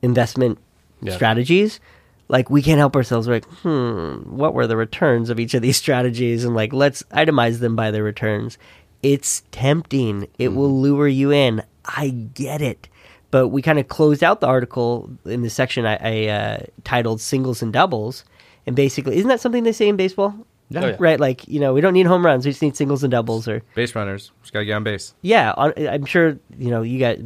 investment 0.02 0.58
Yeah. 1.02 1.16
strategies, 1.16 1.80
like 2.28 2.50
we 2.50 2.62
can't 2.62 2.80
help 2.80 2.96
ourselves. 2.96 3.28
We're 3.28 3.36
like, 3.36 3.46
hmm, 3.46 4.16
what 4.38 4.54
were 4.54 4.68
the 4.68 4.78
returns 4.78 5.30
of 5.30 5.40
each 5.40 5.54
of 5.54 5.62
these 5.62 5.78
strategies? 5.86 6.44
And 6.44 6.56
like, 6.56 6.74
let's 6.74 7.04
itemize 7.04 7.60
them 7.60 7.76
by 7.76 7.92
their 7.92 8.04
returns. 8.04 8.58
It's 9.02 9.44
tempting. 9.52 10.28
It 10.40 10.50
will 10.50 10.80
lure 10.82 11.08
you 11.08 11.32
in. 11.32 11.62
I 11.86 12.10
get 12.10 12.62
it. 12.62 12.88
But 13.32 13.50
we 13.50 13.62
kind 13.62 13.80
of 13.80 13.88
closed 13.88 14.24
out 14.24 14.40
the 14.42 14.48
article 14.48 15.10
in 15.26 15.42
the 15.42 15.50
section 15.50 15.86
I, 15.86 15.98
I 16.02 16.28
uh, 16.30 16.60
titled 16.84 17.20
"Singles 17.20 17.62
and 17.64 17.74
Doubles," 17.74 18.24
and 18.66 18.76
basically, 18.76 19.18
isn't 19.18 19.30
that 19.30 19.40
something 19.40 19.64
they 19.64 19.72
say 19.72 19.88
in 19.88 19.96
baseball? 19.98 20.36
Oh, 20.76 20.88
yeah. 20.88 20.96
Right, 20.98 21.20
like 21.20 21.48
you 21.48 21.60
know, 21.60 21.74
we 21.74 21.82
don't 21.82 21.94
need 21.94 22.08
home 22.08 22.26
runs; 22.26 22.46
we 22.46 22.52
just 22.52 22.62
need 22.62 22.76
singles 22.76 23.04
and 23.04 23.12
doubles. 23.12 23.48
Or 23.48 23.62
Base 23.76 23.94
runners 23.94 24.32
just 24.42 24.54
gotta 24.54 24.66
get 24.66 24.74
on 24.74 24.84
base. 24.84 25.14
yeah, 25.22 25.54
on, 25.56 25.74
I'm 25.78 26.06
sure 26.06 26.40
you 26.58 26.72
know 26.72 26.82
you 26.82 27.00
got 27.00 27.18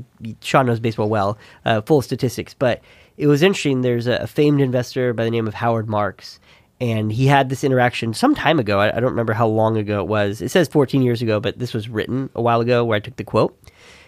Sean 0.41 0.65
knows 0.65 0.79
baseball 0.79 1.07
well, 1.07 1.37
uh, 1.63 1.81
full 1.81 1.99
of 1.99 2.03
statistics. 2.03 2.53
But 2.53 2.81
it 3.15 3.27
was 3.27 3.41
interesting. 3.43 3.81
There's 3.81 4.07
a, 4.07 4.15
a 4.17 4.27
famed 4.27 4.59
investor 4.59 5.13
by 5.13 5.23
the 5.23 5.31
name 5.31 5.47
of 5.47 5.53
Howard 5.53 5.87
Marks, 5.87 6.39
and 6.81 7.09
he 7.11 7.27
had 7.27 7.47
this 7.49 7.63
interaction 7.63 8.13
some 8.13 8.35
time 8.35 8.59
ago. 8.59 8.79
I, 8.79 8.87
I 8.97 8.99
don't 8.99 9.11
remember 9.11 9.33
how 9.33 9.47
long 9.47 9.77
ago 9.77 10.01
it 10.01 10.07
was. 10.07 10.41
It 10.41 10.49
says 10.49 10.67
14 10.67 11.01
years 11.01 11.21
ago, 11.21 11.39
but 11.39 11.57
this 11.57 11.73
was 11.73 11.87
written 11.87 12.29
a 12.35 12.41
while 12.41 12.59
ago 12.59 12.83
where 12.83 12.97
I 12.97 12.99
took 12.99 13.15
the 13.15 13.23
quote. 13.23 13.57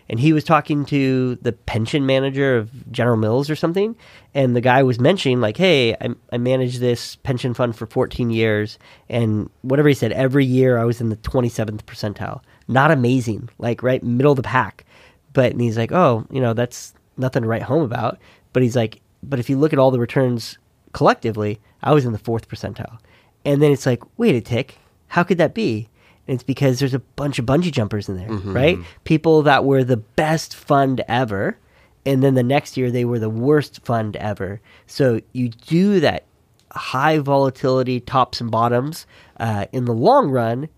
And 0.09 0.19
he 0.19 0.33
was 0.33 0.43
talking 0.43 0.85
to 0.85 1.35
the 1.35 1.51
pension 1.51 2.05
manager 2.05 2.57
of 2.57 2.91
General 2.91 3.17
Mills 3.17 3.49
or 3.49 3.55
something, 3.55 3.95
and 4.33 4.55
the 4.55 4.61
guy 4.61 4.81
was 4.81 4.99
mentioning 4.99 5.39
like, 5.39 5.57
"Hey, 5.57 5.93
I, 5.93 6.09
I 6.31 6.37
managed 6.37 6.79
this 6.79 7.15
pension 7.17 7.53
fund 7.53 7.75
for 7.75 7.85
14 7.85 8.31
years, 8.31 8.79
and 9.07 9.49
whatever 9.61 9.87
he 9.87 9.93
said, 9.93 10.11
every 10.13 10.45
year 10.45 10.79
I 10.79 10.85
was 10.85 10.99
in 10.99 11.09
the 11.09 11.15
27th 11.17 11.83
percentile. 11.83 12.41
Not 12.67 12.91
amazing, 12.91 13.49
like 13.59 13.83
right 13.83 14.03
middle 14.03 14.31
of 14.31 14.37
the 14.37 14.43
pack." 14.43 14.85
But 15.33 15.51
and 15.51 15.61
he's 15.61 15.77
like, 15.77 15.91
"Oh, 15.91 16.25
you 16.31 16.41
know, 16.41 16.53
that's 16.53 16.93
nothing 17.17 17.43
to 17.43 17.47
write 17.47 17.61
home 17.63 17.83
about." 17.83 18.17
But 18.51 18.63
he's 18.63 18.75
like, 18.75 19.01
"But 19.21 19.39
if 19.39 19.49
you 19.49 19.59
look 19.59 19.73
at 19.73 19.79
all 19.79 19.91
the 19.91 19.99
returns 19.99 20.57
collectively, 20.91 21.59
I 21.83 21.93
was 21.93 22.05
in 22.05 22.13
the 22.13 22.17
fourth 22.17 22.49
percentile." 22.49 22.97
And 23.45 23.61
then 23.61 23.71
it's 23.71 23.85
like, 23.85 24.01
"Wait 24.17 24.35
a 24.35 24.41
tick, 24.41 24.79
how 25.09 25.23
could 25.23 25.37
that 25.37 25.53
be?" 25.53 25.87
It's 26.29 26.43
because 26.43 26.79
there's 26.79 26.93
a 26.93 26.99
bunch 26.99 27.39
of 27.39 27.45
bungee 27.45 27.71
jumpers 27.71 28.07
in 28.07 28.17
there, 28.17 28.29
right? 28.53 28.77
People 29.03 29.41
that 29.43 29.65
were 29.65 29.83
the 29.83 29.97
best 29.97 30.55
fund 30.55 31.01
ever, 31.07 31.57
and 32.05 32.21
then 32.23 32.35
the 32.35 32.43
next 32.43 32.77
year 32.77 32.91
they 32.91 33.03
were 33.03 33.19
the 33.19 33.29
worst 33.29 33.83
fund 33.83 34.15
ever. 34.17 34.61
So 34.85 35.21
you 35.33 35.49
do 35.49 35.99
that 36.01 36.25
high 36.71 37.17
volatility 37.17 37.99
tops 37.99 38.41
and 38.41 38.51
bottoms 38.51 39.07
uh, 39.39 39.65
in 39.71 39.85
the 39.85 39.93
long 39.93 40.29
run. 40.29 40.69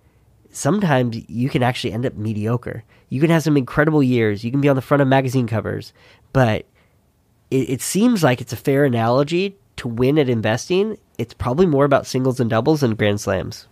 Sometimes 0.52 1.18
you 1.30 1.50
can 1.50 1.64
actually 1.64 1.92
end 1.94 2.06
up 2.06 2.16
mediocre. 2.16 2.84
You 3.10 3.20
can 3.20 3.30
have 3.30 3.44
some 3.44 3.58
incredible 3.58 4.02
years. 4.02 4.44
You 4.46 4.52
can 4.52 4.62
be 4.62 4.70
on 4.70 4.78
the 4.78 4.82
front 4.82 5.02
of 5.02 5.08
magazine 5.10 5.48
covers, 5.48 5.92
but 6.32 6.66
it, 7.50 7.70
it 7.70 7.82
seems 7.82 8.24
like 8.24 8.40
it's 8.40 8.54
a 8.54 8.58
fair 8.58 8.86
analogy 8.86 9.58
to 9.78 9.88
win 9.90 10.18
at 10.18 10.30
investing. 10.30 10.98
It's 11.18 11.34
probably 11.34 11.66
more 11.66 11.84
about 11.86 12.08
singles 12.08 12.40
and 12.40 12.50
doubles 12.50 12.84
and 12.84 12.98
grand 12.98 13.20
slams. 13.20 13.68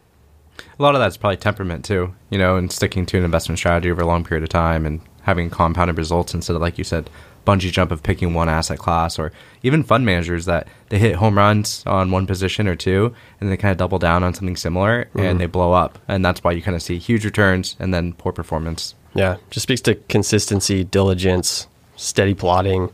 A 0.78 0.84
lot 0.84 0.96
of 0.96 1.02
that's 1.02 1.18
probably 1.18 1.38
temperament 1.38 1.86
too, 1.86 2.14
you 2.30 2.38
know, 2.38 2.56
and 2.56 2.72
sticking 2.72 3.06
to 3.08 3.18
an 3.18 3.24
investment 3.24 3.60
strategy 3.60 3.92
over 3.92 4.02
a 4.02 4.08
long 4.08 4.24
period 4.24 4.44
of 4.44 4.50
time 4.50 4.86
and 4.86 5.02
having 5.24 5.50
compounded 5.50 5.98
results 5.98 6.34
instead 6.34 6.56
of 6.56 6.62
like 6.62 6.78
you 6.78 6.84
said, 6.84 7.10
bungee 7.46 7.72
jump 7.72 7.92
of 7.92 8.04
picking 8.04 8.34
one 8.34 8.50
asset 8.50 8.78
class 8.78 9.18
or 9.18 9.32
even 9.64 9.84
fund 9.84 10.06
managers 10.06 10.46
that 10.46 10.68
they 10.90 11.00
hit 11.00 11.16
home 11.16 11.38
runs 11.38 11.84
on 11.86 12.12
one 12.12 12.28
position 12.28 12.68
or 12.68 12.76
two 12.76 13.14
and 13.40 13.52
they 13.52 13.58
kind 13.58 13.72
of 13.72 13.78
double 13.78 14.00
down 14.00 14.24
on 14.24 14.34
something 14.34 14.56
similar 14.56 15.02
and 15.14 15.24
mm-hmm. 15.24 15.38
they 15.38 15.46
blow 15.46 15.74
up. 15.74 15.98
And 16.08 16.24
that's 16.24 16.44
why 16.44 16.52
you 16.52 16.62
kind 16.62 16.76
of 16.76 16.82
see 16.82 16.98
huge 16.98 17.26
returns 17.26 17.76
and 17.80 17.94
then 17.94 18.14
poor 18.14 18.32
performance. 18.32 18.96
Yeah, 19.16 19.38
just 19.50 19.64
speaks 19.64 19.82
to 19.82 19.96
consistency, 19.96 20.84
diligence, 20.84 21.68
steady 21.96 22.36
plodding. 22.36 22.92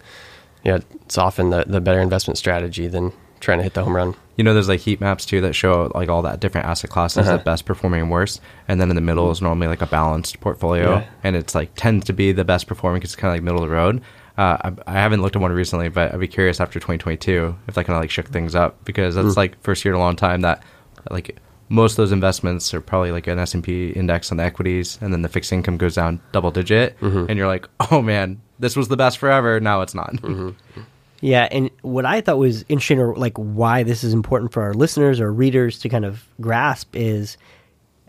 Yeah, 0.63 0.79
it's 1.03 1.17
often 1.17 1.49
the, 1.49 1.65
the 1.67 1.81
better 1.81 1.99
investment 1.99 2.37
strategy 2.37 2.87
than 2.87 3.11
trying 3.39 3.59
to 3.59 3.63
hit 3.63 3.73
the 3.73 3.83
home 3.83 3.95
run. 3.95 4.15
You 4.37 4.43
know, 4.43 4.53
there's 4.53 4.67
like 4.67 4.81
heat 4.81 4.99
maps 4.99 5.25
too 5.25 5.41
that 5.41 5.53
show 5.53 5.91
like 5.95 6.09
all 6.09 6.21
that 6.23 6.39
different 6.39 6.67
asset 6.67 6.89
classes, 6.89 7.27
Uh-huh. 7.27 7.37
the 7.37 7.43
best 7.43 7.65
performing 7.65 8.01
and 8.01 8.11
worst, 8.11 8.41
and 8.67 8.79
then 8.81 8.89
in 8.89 8.95
the 8.95 9.01
middle 9.01 9.31
is 9.31 9.41
normally 9.41 9.67
like 9.67 9.81
a 9.81 9.85
balanced 9.85 10.39
portfolio, 10.41 10.95
Yeah. 10.97 11.03
and 11.23 11.35
it's 11.35 11.55
like 11.55 11.71
tends 11.75 12.05
to 12.07 12.13
be 12.13 12.31
the 12.33 12.43
best 12.45 12.67
performing 12.67 12.99
because 12.99 13.11
it's 13.13 13.15
kind 13.21 13.29
of 13.31 13.35
like 13.35 13.43
middle 13.43 13.63
of 13.63 13.69
the 13.69 13.75
road. 13.75 14.01
Uh, 14.37 14.57
I, 14.61 14.71
I 14.87 14.93
haven't 14.99 15.21
looked 15.21 15.37
at 15.37 15.41
one 15.41 15.53
recently, 15.53 15.87
but 15.87 16.13
I'd 16.13 16.19
be 16.19 16.27
curious 16.27 16.59
after 16.59 16.79
2022 16.79 17.55
if 17.69 17.75
that 17.75 17.85
kind 17.85 17.95
of 17.95 18.01
like 18.03 18.09
shook 18.09 18.27
things 18.27 18.53
up 18.55 18.83
because 18.83 19.15
that's 19.15 19.33
Hmm. 19.35 19.39
like 19.39 19.61
first 19.63 19.85
year 19.85 19.93
in 19.93 19.97
a 19.99 20.03
long 20.03 20.17
time 20.17 20.41
that 20.41 20.61
like 21.09 21.37
most 21.69 21.93
of 21.93 21.97
those 21.97 22.11
investments 22.11 22.73
are 22.73 22.81
probably 22.81 23.11
like 23.11 23.27
an 23.27 23.39
S 23.39 23.53
and 23.53 23.63
P 23.63 23.91
index 23.91 24.31
on 24.31 24.37
the 24.37 24.43
equities, 24.43 24.99
and 25.01 25.13
then 25.13 25.21
the 25.21 25.29
fixed 25.29 25.53
income 25.53 25.77
goes 25.77 25.95
down 25.95 26.19
double 26.33 26.51
digit, 26.51 26.99
Mm-hmm. 26.99 27.25
and 27.29 27.37
you're 27.37 27.47
like, 27.47 27.67
oh 27.89 28.01
man, 28.01 28.41
this 28.59 28.75
was 28.75 28.89
the 28.89 28.97
best 28.97 29.17
forever. 29.17 29.59
Now 29.61 29.81
it's 29.81 29.95
not. 29.95 30.11
Mm-hmm. 30.17 30.81
Yeah, 31.25 31.47
and 31.49 31.71
what 31.81 32.05
I 32.05 32.21
thought 32.21 32.37
was 32.37 32.63
interesting, 32.69 32.99
or 32.99 33.15
like 33.15 33.35
why 33.35 33.81
this 33.81 34.03
is 34.03 34.13
important 34.13 34.53
for 34.53 34.61
our 34.61 34.75
listeners 34.75 35.19
or 35.19 35.33
readers 35.33 35.79
to 35.79 35.89
kind 35.89 36.05
of 36.05 36.23
grasp, 36.39 36.95
is 36.95 37.35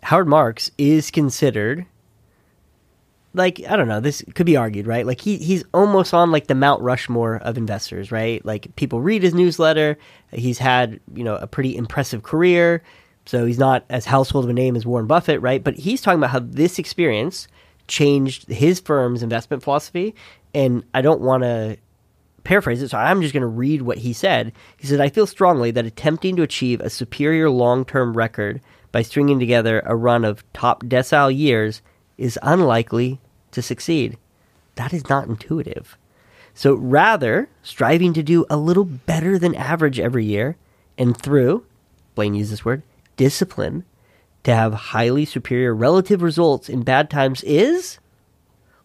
Howard 0.02 0.28
Marks 0.28 0.70
is 0.76 1.10
considered 1.10 1.86
like 3.32 3.62
I 3.66 3.74
don't 3.74 3.88
know. 3.88 4.00
This 4.00 4.22
could 4.34 4.44
be 4.44 4.58
argued, 4.58 4.86
right? 4.86 5.06
Like 5.06 5.22
he 5.22 5.38
he's 5.38 5.64
almost 5.72 6.12
on 6.12 6.30
like 6.30 6.48
the 6.48 6.54
Mount 6.54 6.82
Rushmore 6.82 7.36
of 7.36 7.56
investors, 7.56 8.12
right? 8.12 8.44
Like 8.44 8.76
people 8.76 9.00
read 9.00 9.22
his 9.22 9.32
newsletter. 9.32 9.96
He's 10.30 10.58
had 10.58 11.00
you 11.14 11.24
know 11.24 11.36
a 11.36 11.46
pretty 11.46 11.74
impressive 11.74 12.22
career, 12.22 12.82
so 13.24 13.46
he's 13.46 13.58
not 13.58 13.86
as 13.88 14.04
household 14.04 14.44
of 14.44 14.50
a 14.50 14.52
name 14.52 14.76
as 14.76 14.84
Warren 14.84 15.06
Buffett, 15.06 15.40
right? 15.40 15.64
But 15.64 15.76
he's 15.76 16.02
talking 16.02 16.18
about 16.18 16.32
how 16.32 16.40
this 16.40 16.78
experience 16.78 17.48
changed 17.88 18.46
his 18.48 18.78
firm's 18.78 19.22
investment 19.22 19.62
philosophy, 19.62 20.14
and 20.52 20.84
I 20.92 21.00
don't 21.00 21.22
want 21.22 21.44
to 21.44 21.78
paraphrase 22.46 22.82
it, 22.82 22.88
so 22.88 22.98
I'm 22.98 23.20
just 23.20 23.34
going 23.34 23.42
to 23.42 23.46
read 23.46 23.82
what 23.82 23.98
he 23.98 24.12
said. 24.12 24.52
He 24.76 24.86
said, 24.86 25.00
I 25.00 25.08
feel 25.08 25.26
strongly 25.26 25.70
that 25.72 25.86
attempting 25.86 26.36
to 26.36 26.42
achieve 26.42 26.80
a 26.80 26.90
superior 26.90 27.50
long 27.50 27.84
term 27.84 28.16
record 28.16 28.60
by 28.92 29.02
stringing 29.02 29.38
together 29.38 29.82
a 29.84 29.96
run 29.96 30.24
of 30.24 30.44
top 30.52 30.84
decile 30.84 31.36
years 31.36 31.82
is 32.16 32.38
unlikely 32.42 33.20
to 33.50 33.60
succeed. 33.60 34.16
That 34.76 34.92
is 34.92 35.08
not 35.08 35.28
intuitive. 35.28 35.98
So 36.54 36.74
rather, 36.74 37.48
striving 37.62 38.14
to 38.14 38.22
do 38.22 38.46
a 38.48 38.56
little 38.56 38.84
better 38.84 39.38
than 39.38 39.54
average 39.54 40.00
every 40.00 40.24
year, 40.24 40.56
and 40.96 41.16
through, 41.16 41.66
Blaine 42.14 42.34
used 42.34 42.52
this 42.52 42.64
word, 42.64 42.82
discipline, 43.16 43.84
to 44.44 44.54
have 44.54 44.72
highly 44.72 45.24
superior 45.24 45.74
relative 45.74 46.22
results 46.22 46.68
in 46.68 46.82
bad 46.82 47.10
times 47.10 47.42
is 47.42 47.98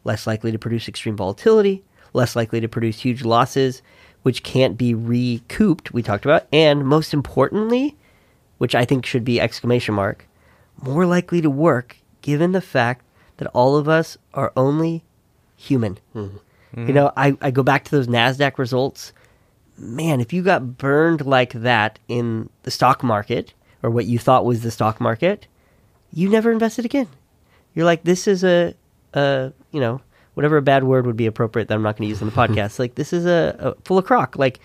less 0.04 0.26
likely 0.28 0.52
to 0.52 0.60
produce 0.60 0.88
extreme 0.88 1.15
volatility, 1.15 1.84
less 2.13 2.36
likely 2.36 2.60
to 2.60 2.67
produce 2.67 3.00
huge 3.00 3.24
losses, 3.24 3.82
which 4.24 4.43
can't 4.43 4.78
be 4.78 4.93
recouped, 4.93 5.93
we 5.93 6.04
talked 6.04 6.26
about, 6.26 6.47
and 6.52 6.86
most 6.86 7.13
importantly, 7.13 7.95
which 8.58 8.76
I 8.76 8.86
think 8.86 9.06
should 9.06 9.26
be 9.26 9.41
exclamation 9.41 9.95
mark, 9.95 10.28
more 10.82 11.06
likely 11.06 11.41
to 11.41 11.50
work 11.50 11.97
given 12.21 12.52
the 12.52 12.62
fact 12.62 13.04
that 13.38 13.50
all 13.54 13.76
of 13.76 13.89
us 13.89 14.17
are 14.34 14.54
only 14.56 15.04
human. 15.56 15.97
Mm-hmm. 16.15 16.88
You 16.88 16.93
know, 16.93 17.12
I, 17.17 17.38
I 17.41 17.52
go 17.52 17.63
back 17.63 17.84
to 17.86 17.91
those 17.91 18.08
NASDAQ 18.08 18.58
results. 18.58 19.12
Man, 19.78 20.21
if 20.21 20.32
you 20.32 20.41
got 20.43 20.78
burned 20.78 21.26
like 21.26 21.54
that 21.54 22.00
in 22.08 22.50
the 22.63 22.71
stock 22.71 23.04
market, 23.04 23.54
or 23.84 23.89
what 23.89 24.06
you 24.06 24.19
thought 24.19 24.45
was 24.45 24.62
the 24.62 24.71
stock 24.71 25.02
market, 25.02 25.47
you 26.13 26.30
never 26.30 26.52
invested 26.52 26.86
again. 26.86 27.08
You're 27.74 27.86
like, 27.86 28.04
this 28.04 28.28
is 28.28 28.43
a, 28.43 28.76
a 29.13 29.52
you 29.71 29.80
know, 29.80 30.02
whatever 30.34 30.58
a 30.58 30.62
bad 30.62 30.84
word 30.84 31.06
would 31.06 31.17
be 31.17 31.26
appropriate 31.26 31.67
that 31.67 31.76
I'm 31.76 31.82
not 31.82 31.98
going 31.98 32.08
to 32.08 32.10
use 32.10 32.22
on 32.22 32.30
the 32.30 32.36
podcast. 32.36 32.80
like, 32.80 32.96
this 32.96 33.13
is 33.13 33.26
a, 33.26 33.56
a 33.60 33.76
full 33.84 33.98
of 33.98 34.06
crock. 34.06 34.36
Like, 34.38 34.60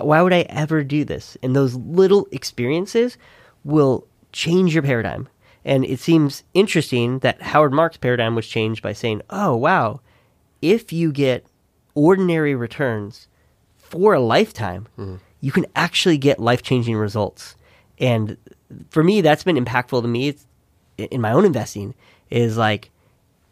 why 0.00 0.22
would 0.22 0.32
I 0.32 0.42
ever 0.42 0.82
do 0.82 1.04
this? 1.04 1.36
And 1.42 1.54
those 1.54 1.74
little 1.74 2.26
experiences 2.32 3.18
will 3.64 4.06
change 4.32 4.74
your 4.74 4.82
paradigm. 4.82 5.28
And 5.64 5.84
it 5.84 6.00
seems 6.00 6.42
interesting 6.54 7.20
that 7.20 7.40
Howard 7.40 7.72
Marks' 7.72 7.96
paradigm 7.96 8.34
was 8.34 8.48
changed 8.48 8.82
by 8.82 8.92
saying, 8.92 9.22
oh, 9.30 9.54
wow, 9.54 10.00
if 10.60 10.92
you 10.92 11.12
get 11.12 11.46
ordinary 11.94 12.54
returns 12.54 13.28
for 13.76 14.14
a 14.14 14.20
lifetime, 14.20 14.88
mm-hmm. 14.98 15.16
you 15.40 15.52
can 15.52 15.66
actually 15.76 16.18
get 16.18 16.40
life 16.40 16.62
changing 16.62 16.96
results. 16.96 17.54
And 17.98 18.36
for 18.90 19.04
me, 19.04 19.20
that's 19.20 19.44
been 19.44 19.62
impactful 19.62 20.02
to 20.02 20.08
me 20.08 20.28
it's, 20.28 20.46
in 20.96 21.20
my 21.20 21.32
own 21.32 21.44
investing. 21.44 21.94
Is 22.30 22.56
like 22.56 22.90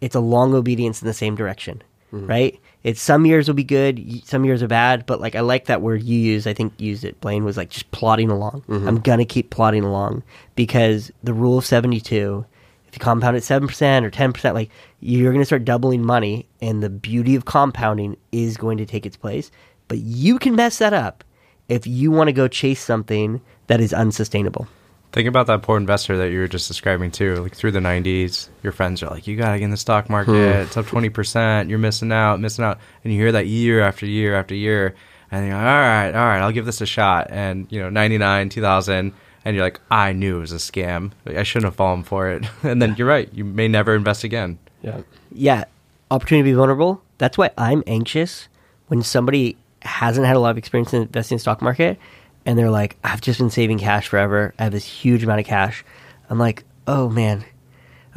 it's 0.00 0.14
a 0.14 0.20
long 0.20 0.54
obedience 0.54 1.02
in 1.02 1.08
the 1.08 1.14
same 1.14 1.34
direction, 1.34 1.82
mm-hmm. 2.12 2.26
right? 2.26 2.60
It's 2.82 3.00
some 3.00 3.26
years 3.26 3.46
will 3.46 3.54
be 3.54 3.64
good, 3.64 4.22
some 4.24 4.44
years 4.44 4.62
are 4.62 4.68
bad, 4.68 5.04
but 5.04 5.20
like 5.20 5.34
I 5.34 5.40
like 5.40 5.66
that 5.66 5.82
word 5.82 6.02
you 6.02 6.18
use. 6.18 6.46
I 6.46 6.54
think 6.54 6.72
used 6.78 7.04
it. 7.04 7.20
Blaine 7.20 7.44
was 7.44 7.56
like 7.56 7.70
just 7.70 7.90
plodding 7.90 8.30
along. 8.30 8.62
Mm-hmm. 8.68 8.88
I'm 8.88 9.00
gonna 9.00 9.26
keep 9.26 9.50
plodding 9.50 9.84
along 9.84 10.22
because 10.54 11.12
the 11.22 11.34
rule 11.34 11.58
of 11.58 11.66
seventy 11.66 12.00
two 12.00 12.46
if 12.90 12.96
you 12.96 13.00
compound 13.04 13.36
at 13.36 13.44
7% 13.44 13.62
or 14.02 14.10
10%, 14.10 14.54
like 14.54 14.68
you're 14.98 15.30
going 15.30 15.40
to 15.40 15.46
start 15.46 15.64
doubling 15.64 16.04
money 16.04 16.46
and 16.60 16.82
the 16.82 16.90
beauty 16.90 17.36
of 17.36 17.44
compounding 17.44 18.16
is 18.32 18.56
going 18.56 18.78
to 18.78 18.86
take 18.86 19.06
its 19.06 19.16
place. 19.16 19.52
But 19.86 19.98
you 19.98 20.40
can 20.40 20.56
mess 20.56 20.78
that 20.78 20.92
up 20.92 21.22
if 21.68 21.86
you 21.86 22.10
want 22.10 22.26
to 22.28 22.32
go 22.32 22.48
chase 22.48 22.80
something 22.80 23.40
that 23.68 23.80
is 23.80 23.92
unsustainable. 23.92 24.66
Think 25.12 25.26
about 25.26 25.48
that 25.48 25.62
poor 25.62 25.76
investor 25.76 26.16
that 26.18 26.30
you 26.30 26.38
were 26.38 26.46
just 26.46 26.68
describing 26.68 27.10
too. 27.10 27.36
Like 27.36 27.56
through 27.56 27.72
the 27.72 27.80
'90s, 27.80 28.48
your 28.62 28.72
friends 28.72 29.02
are 29.02 29.10
like, 29.10 29.26
"You 29.26 29.36
gotta 29.36 29.58
get 29.58 29.64
in 29.64 29.70
the 29.70 29.76
stock 29.76 30.06
hmm. 30.06 30.12
market. 30.12 30.34
It's 30.34 30.76
up 30.76 30.86
twenty 30.86 31.08
percent. 31.08 31.68
You're 31.68 31.80
missing 31.80 32.12
out, 32.12 32.40
missing 32.40 32.64
out." 32.64 32.78
And 33.02 33.12
you 33.12 33.18
hear 33.18 33.32
that 33.32 33.46
year 33.46 33.80
after 33.80 34.06
year 34.06 34.36
after 34.36 34.54
year, 34.54 34.94
and 35.32 35.46
you're 35.46 35.56
like, 35.56 35.64
"All 35.64 35.80
right, 35.80 36.14
all 36.14 36.26
right, 36.26 36.40
I'll 36.40 36.52
give 36.52 36.66
this 36.66 36.80
a 36.80 36.86
shot." 36.86 37.26
And 37.30 37.66
you 37.70 37.80
know, 37.80 37.90
'99, 37.90 38.50
2000, 38.50 39.12
and 39.44 39.56
you're 39.56 39.64
like, 39.64 39.80
"I 39.90 40.12
knew 40.12 40.36
it 40.36 40.40
was 40.40 40.52
a 40.52 40.56
scam. 40.56 41.10
I 41.26 41.42
shouldn't 41.42 41.66
have 41.66 41.76
fallen 41.76 42.04
for 42.04 42.30
it." 42.30 42.44
and 42.62 42.80
then 42.80 42.94
you're 42.96 43.08
right. 43.08 43.28
You 43.34 43.44
may 43.44 43.66
never 43.66 43.96
invest 43.96 44.22
again. 44.22 44.58
Yeah. 44.82 45.00
Yeah, 45.32 45.64
opportunity 46.10 46.50
to 46.50 46.52
be 46.52 46.56
vulnerable. 46.56 47.02
That's 47.18 47.36
why 47.36 47.50
I'm 47.58 47.82
anxious 47.88 48.48
when 48.86 49.02
somebody 49.02 49.56
hasn't 49.82 50.26
had 50.26 50.36
a 50.36 50.38
lot 50.38 50.50
of 50.50 50.58
experience 50.58 50.94
in 50.94 51.02
investing 51.02 51.36
in 51.36 51.38
the 51.38 51.40
stock 51.40 51.62
market 51.62 51.98
and 52.46 52.58
they're 52.58 52.70
like, 52.70 52.96
I've 53.04 53.20
just 53.20 53.38
been 53.38 53.50
saving 53.50 53.78
cash 53.78 54.08
forever. 54.08 54.54
I 54.58 54.64
have 54.64 54.72
this 54.72 54.84
huge 54.84 55.22
amount 55.24 55.40
of 55.40 55.46
cash. 55.46 55.84
I'm 56.28 56.38
like, 56.38 56.64
oh 56.86 57.08
man. 57.08 57.44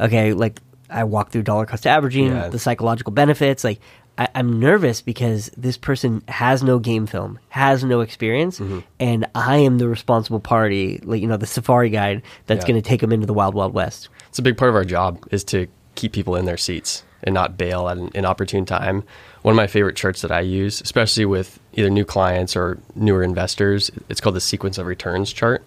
Okay, 0.00 0.32
like 0.32 0.60
I 0.90 1.04
walk 1.04 1.30
through 1.30 1.42
dollar 1.42 1.66
cost 1.66 1.86
averaging, 1.86 2.28
Yeah. 2.28 2.48
the 2.48 2.58
psychological 2.58 3.12
benefits. 3.12 3.64
Like 3.64 3.80
I, 4.18 4.28
I'm 4.34 4.58
nervous 4.60 5.02
because 5.02 5.50
this 5.56 5.76
person 5.76 6.22
has 6.28 6.62
no 6.62 6.78
game 6.78 7.06
film, 7.06 7.38
has 7.48 7.82
no 7.84 8.00
experience, 8.00 8.58
Mm-hmm. 8.60 8.80
and 9.00 9.26
I 9.34 9.58
am 9.58 9.78
the 9.78 9.88
responsible 9.88 10.40
party, 10.40 11.00
like 11.04 11.20
you 11.20 11.26
know, 11.26 11.36
the 11.36 11.46
safari 11.46 11.90
guide 11.90 12.22
that's 12.46 12.64
Yeah. 12.64 12.68
going 12.72 12.82
to 12.82 12.88
take 12.88 13.00
them 13.00 13.12
into 13.12 13.26
the 13.26 13.34
wild, 13.34 13.54
wild 13.54 13.74
west. 13.74 14.08
It's 14.28 14.38
a 14.38 14.42
big 14.42 14.56
part 14.56 14.68
of 14.68 14.74
our 14.76 14.84
job 14.84 15.24
is 15.30 15.44
to 15.44 15.66
keep 15.94 16.12
people 16.12 16.34
in 16.36 16.44
their 16.44 16.56
seats 16.56 17.04
and 17.22 17.32
not 17.34 17.56
bail 17.56 17.88
at 17.88 17.96
an 17.96 18.10
inopportune 18.14 18.64
time. 18.66 19.04
One 19.44 19.52
of 19.52 19.56
my 19.56 19.66
favorite 19.66 19.94
charts 19.94 20.22
that 20.22 20.32
I 20.32 20.40
use, 20.40 20.80
especially 20.80 21.26
with 21.26 21.60
either 21.74 21.90
new 21.90 22.06
clients 22.06 22.56
or 22.56 22.78
newer 22.94 23.22
investors, 23.22 23.90
it's 24.08 24.18
called 24.18 24.36
the 24.36 24.40
sequence 24.40 24.78
of 24.78 24.86
returns 24.86 25.30
chart. 25.30 25.62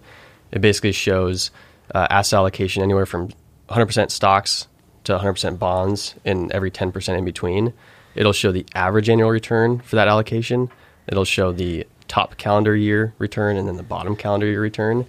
It 0.52 0.62
basically 0.62 0.94
shows 0.94 1.52
uh, 1.94 2.08
asset 2.10 2.38
allocation 2.38 2.82
anywhere 2.82 3.06
from 3.06 3.30
100% 3.70 4.10
stocks 4.10 4.68
to 5.04 5.16
100% 5.20 5.60
bonds 5.60 6.16
and 6.26 6.52
every 6.54 6.72
10% 6.72 7.18
in 7.20 7.24
between. 7.24 7.72
It'll 8.16 8.34
show 8.34 8.52
the 8.52 8.66
average 8.74 9.12
annual 9.12 9.30
return 9.30 9.78
for 9.82 9.96
that 9.96 10.08
allocation. 10.08 10.72
It'll 11.06 11.24
show 11.24 11.52
the 11.52 11.86
top 12.08 12.38
calendar 12.38 12.76
year 12.76 13.14
return 13.20 13.58
and 13.58 13.68
then 13.68 13.78
the 13.78 13.84
bottom 13.84 14.16
calendar 14.16 14.48
year 14.48 14.60
return. 14.60 15.06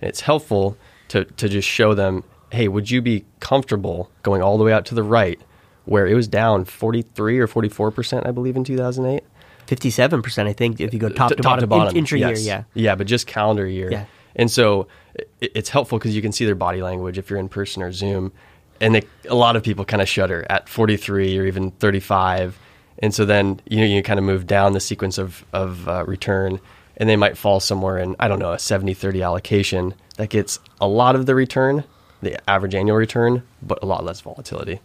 And 0.00 0.08
it's 0.08 0.22
helpful 0.22 0.76
to, 1.10 1.24
to 1.24 1.48
just 1.48 1.68
show 1.68 1.94
them, 1.94 2.24
hey, 2.50 2.66
would 2.66 2.90
you 2.90 3.00
be 3.00 3.26
comfortable 3.38 4.10
going 4.24 4.42
all 4.42 4.58
the 4.58 4.64
way 4.64 4.72
out 4.72 4.86
to 4.86 4.96
the 4.96 5.04
right 5.04 5.40
where 5.88 6.06
it 6.06 6.14
was 6.14 6.28
down 6.28 6.64
43 6.64 7.38
or 7.38 7.48
44%, 7.48 8.26
I 8.26 8.30
believe, 8.30 8.56
in 8.56 8.64
2008? 8.64 9.24
Fifty-seven 9.66 10.22
percent, 10.22 10.48
I 10.48 10.54
think, 10.54 10.80
if 10.80 10.94
you 10.94 10.98
go 10.98 11.10
top 11.10 11.28
T- 11.28 11.36
to 11.36 11.42
bottom, 11.42 11.70
in- 11.90 11.96
intra 11.98 12.18
yes. 12.18 12.42
year, 12.42 12.64
yeah. 12.74 12.82
Yeah, 12.82 12.94
but 12.94 13.06
just 13.06 13.26
calendar 13.26 13.66
year. 13.66 13.90
Yeah. 13.92 14.06
And 14.34 14.50
so 14.50 14.88
it, 15.14 15.52
it's 15.54 15.68
helpful 15.68 15.98
because 15.98 16.16
you 16.16 16.22
can 16.22 16.32
see 16.32 16.46
their 16.46 16.54
body 16.54 16.80
language 16.80 17.18
if 17.18 17.28
you're 17.28 17.38
in 17.38 17.50
person 17.50 17.82
or 17.82 17.92
Zoom. 17.92 18.32
And 18.80 18.94
they, 18.94 19.02
a 19.28 19.34
lot 19.34 19.56
of 19.56 19.62
people 19.62 19.84
kind 19.84 20.00
of 20.00 20.08
shudder 20.08 20.46
at 20.48 20.70
43 20.70 21.38
or 21.38 21.44
even 21.44 21.70
35. 21.72 22.58
And 23.00 23.14
so 23.14 23.26
then 23.26 23.60
you 23.66 23.80
know 23.80 23.84
you 23.84 24.02
kind 24.02 24.18
of 24.18 24.24
move 24.24 24.46
down 24.46 24.72
the 24.72 24.80
sequence 24.80 25.18
of, 25.18 25.44
of 25.52 25.86
uh, 25.86 26.04
return 26.06 26.60
and 26.96 27.08
they 27.08 27.16
might 27.16 27.36
fall 27.36 27.60
somewhere 27.60 27.98
in, 27.98 28.16
I 28.18 28.28
don't 28.28 28.38
know, 28.38 28.52
a 28.52 28.58
70 28.58 28.94
30 28.94 29.22
allocation 29.22 29.94
that 30.16 30.30
gets 30.30 30.60
a 30.80 30.88
lot 30.88 31.14
of 31.14 31.26
the 31.26 31.34
return, 31.34 31.84
the 32.22 32.38
average 32.48 32.74
annual 32.74 32.96
return, 32.96 33.42
but 33.62 33.82
a 33.82 33.86
lot 33.86 34.04
less 34.04 34.20
volatility. 34.20 34.80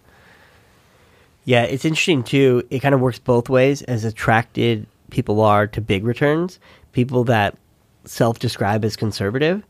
Yeah, 1.45 1.63
it's 1.63 1.85
interesting 1.85 2.23
too. 2.23 2.63
It 2.69 2.79
kind 2.79 2.95
of 2.95 3.01
works 3.01 3.19
both 3.19 3.49
ways 3.49 3.81
as 3.83 4.05
attracted 4.05 4.87
people 5.09 5.41
are 5.41 5.67
to 5.67 5.81
big 5.81 6.03
returns. 6.03 6.59
People 6.91 7.23
that 7.25 7.57
self 8.05 8.39
describe 8.39 8.83
as 8.85 8.95
conservative, 8.95 9.63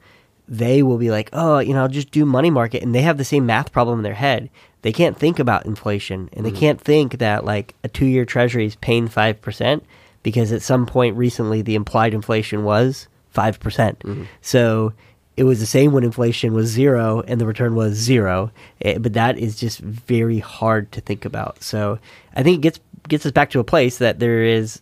they 0.47 0.83
will 0.83 0.97
be 0.97 1.11
like, 1.11 1.29
oh, 1.33 1.59
you 1.59 1.73
know, 1.73 1.81
I'll 1.81 1.87
just 1.87 2.11
do 2.11 2.25
money 2.25 2.49
market. 2.49 2.83
And 2.83 2.93
they 2.93 3.01
have 3.01 3.17
the 3.17 3.25
same 3.25 3.45
math 3.45 3.71
problem 3.71 3.99
in 3.99 4.03
their 4.03 4.13
head. 4.13 4.49
They 4.81 4.91
can't 4.91 5.17
think 5.17 5.39
about 5.39 5.65
inflation 5.65 6.29
and 6.33 6.45
they 6.45 6.49
mm-hmm. 6.49 6.59
can't 6.59 6.81
think 6.81 7.19
that 7.19 7.45
like 7.45 7.73
a 7.83 7.87
two 7.87 8.05
year 8.05 8.25
treasury 8.25 8.65
is 8.65 8.75
paying 8.75 9.07
5% 9.07 9.81
because 10.23 10.51
at 10.51 10.61
some 10.61 10.85
point 10.85 11.15
recently 11.15 11.61
the 11.61 11.75
implied 11.75 12.13
inflation 12.13 12.63
was 12.63 13.07
5%. 13.33 13.59
percent 13.59 13.99
mm-hmm. 13.99 14.23
So 14.41 14.93
it 15.35 15.43
was 15.45 15.59
the 15.59 15.65
same 15.65 15.91
when 15.93 16.03
inflation 16.03 16.53
was 16.53 16.67
zero 16.67 17.23
and 17.27 17.41
the 17.41 17.45
return 17.45 17.75
was 17.75 17.93
zero. 17.95 18.51
Eh, 18.81 18.97
but 18.97 19.13
that 19.13 19.37
is 19.37 19.59
just 19.59 19.79
very 19.79 20.39
hard 20.39 20.91
to 20.91 21.01
think 21.01 21.25
about. 21.25 21.63
So 21.63 21.99
I 22.35 22.43
think 22.43 22.57
it 22.59 22.61
gets 22.61 22.79
gets 23.07 23.25
us 23.25 23.31
back 23.31 23.49
to 23.49 23.59
a 23.59 23.63
place 23.63 23.97
that 23.97 24.19
there 24.19 24.43
is 24.43 24.81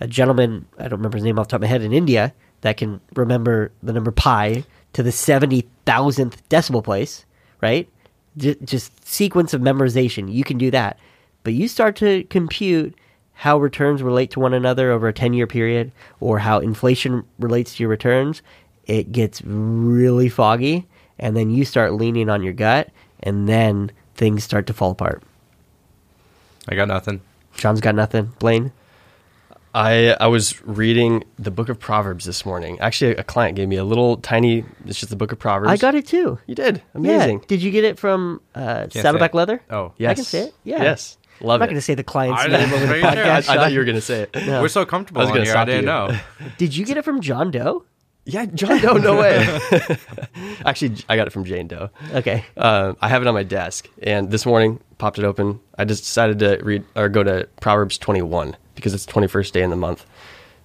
a 0.00 0.06
gentleman 0.06 0.66
I 0.78 0.84
don't 0.84 0.98
remember 0.98 1.16
his 1.16 1.24
name 1.24 1.38
off 1.38 1.48
the 1.48 1.52
top 1.52 1.58
of 1.58 1.62
my 1.62 1.68
head 1.68 1.82
in 1.82 1.92
India 1.92 2.34
that 2.60 2.76
can 2.76 3.00
remember 3.14 3.72
the 3.82 3.92
number 3.92 4.10
pi 4.10 4.64
to 4.92 5.02
the 5.02 5.12
seventy 5.12 5.68
thousandth 5.86 6.46
decimal 6.48 6.82
place, 6.82 7.24
right? 7.60 7.88
Just 8.36 9.06
sequence 9.06 9.54
of 9.54 9.60
memorization. 9.60 10.32
You 10.32 10.44
can 10.44 10.58
do 10.58 10.70
that, 10.70 10.98
but 11.42 11.54
you 11.54 11.66
start 11.66 11.96
to 11.96 12.24
compute 12.24 12.94
how 13.32 13.58
returns 13.58 14.02
relate 14.02 14.30
to 14.32 14.40
one 14.40 14.52
another 14.52 14.90
over 14.90 15.08
a 15.08 15.12
ten 15.12 15.32
year 15.32 15.46
period, 15.46 15.92
or 16.20 16.40
how 16.40 16.58
inflation 16.58 17.24
relates 17.38 17.74
to 17.76 17.82
your 17.82 17.90
returns. 17.90 18.42
It 18.88 19.12
gets 19.12 19.40
really 19.44 20.28
foggy, 20.28 20.86
and 21.18 21.36
then 21.36 21.50
you 21.50 21.64
start 21.64 21.92
leaning 21.92 22.28
on 22.28 22.42
your 22.42 22.54
gut, 22.54 22.88
and 23.22 23.48
then 23.48 23.92
things 24.14 24.42
start 24.42 24.66
to 24.66 24.72
fall 24.72 24.90
apart. 24.90 25.22
I 26.68 26.74
got 26.74 26.88
nothing. 26.88 27.20
John's 27.56 27.80
got 27.80 27.94
nothing. 27.94 28.32
Blaine. 28.40 28.72
I 29.74 30.16
I 30.18 30.26
was 30.28 30.60
reading 30.64 31.24
the 31.38 31.50
book 31.50 31.68
of 31.68 31.78
Proverbs 31.78 32.24
this 32.24 32.46
morning. 32.46 32.80
Actually, 32.80 33.12
a 33.16 33.22
client 33.24 33.54
gave 33.56 33.68
me 33.68 33.76
a 33.76 33.84
little 33.84 34.16
tiny. 34.16 34.64
It's 34.86 34.98
just 34.98 35.10
the 35.10 35.16
book 35.16 35.30
of 35.30 35.38
Proverbs. 35.38 35.70
I 35.70 35.76
got 35.76 35.94
it 35.94 36.06
too. 36.06 36.38
You 36.46 36.54
did 36.54 36.82
amazing. 36.94 37.40
Yeah. 37.40 37.44
Did 37.46 37.62
you 37.62 37.70
get 37.70 37.84
it 37.84 37.98
from 37.98 38.40
uh, 38.54 38.88
Saddleback 38.88 39.34
it. 39.34 39.36
Leather? 39.36 39.62
Oh, 39.70 39.92
Yes. 39.98 40.10
I 40.10 40.14
can 40.14 40.24
say 40.24 40.40
it. 40.40 40.54
Yeah. 40.64 40.82
Yes. 40.82 41.18
Love 41.40 41.56
I'm 41.56 41.60
not 41.60 41.66
going 41.66 41.76
to 41.76 41.82
say 41.82 41.94
the 41.94 42.02
client's 42.02 42.42
I 42.42 42.46
name 42.48 42.60
didn't- 42.60 42.74
over 42.74 42.86
the 42.86 43.00
right 43.02 43.14
there. 43.14 43.30
I, 43.32 43.36
I 43.36 43.42
thought 43.42 43.70
you 43.72 43.78
were 43.78 43.84
going 43.84 43.94
to 43.96 44.00
say 44.00 44.22
it. 44.22 44.34
No. 44.46 44.60
We're 44.62 44.68
so 44.68 44.84
comfortable 44.86 45.20
I 45.20 45.24
was 45.26 45.30
on 45.38 45.44
here. 45.44 45.54
I 45.56 45.64
didn't 45.66 45.82
you. 45.82 45.86
know. 45.86 46.18
Did 46.58 46.74
you 46.74 46.84
get 46.84 46.96
it 46.96 47.04
from 47.04 47.20
John 47.20 47.50
Doe? 47.52 47.84
Yeah, 48.28 48.44
John 48.44 48.78
Doe. 48.82 48.98
No 48.98 49.16
way. 49.18 49.58
Actually, 50.66 50.96
I 51.08 51.16
got 51.16 51.26
it 51.26 51.30
from 51.30 51.44
Jane 51.44 51.66
Doe. 51.66 51.88
Okay. 52.12 52.44
Uh, 52.58 52.92
I 53.00 53.08
have 53.08 53.22
it 53.22 53.28
on 53.28 53.32
my 53.32 53.42
desk, 53.42 53.88
and 54.02 54.30
this 54.30 54.44
morning 54.44 54.80
popped 54.98 55.18
it 55.18 55.24
open. 55.24 55.60
I 55.78 55.86
just 55.86 56.02
decided 56.02 56.38
to 56.40 56.58
read 56.62 56.84
or 56.94 57.08
go 57.08 57.22
to 57.22 57.48
Proverbs 57.62 57.96
21 57.96 58.54
because 58.74 58.92
it's 58.92 59.06
the 59.06 59.12
21st 59.14 59.52
day 59.52 59.62
in 59.62 59.70
the 59.70 59.76
month. 59.76 60.04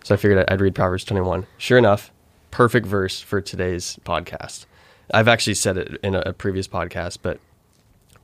So 0.04 0.14
I 0.14 0.18
figured 0.18 0.44
I'd 0.50 0.60
read 0.60 0.76
Proverbs 0.76 1.06
21. 1.06 1.48
Sure 1.58 1.78
enough, 1.78 2.12
perfect 2.52 2.86
verse 2.86 3.22
for 3.22 3.40
today's 3.40 3.98
podcast. 4.04 4.66
I've 5.14 5.30
actually 5.30 5.54
said 5.54 5.78
it 5.78 6.00
in 6.04 6.16
a, 6.16 6.20
a 6.26 6.34
previous 6.34 6.68
podcast, 6.68 7.20
but 7.22 7.40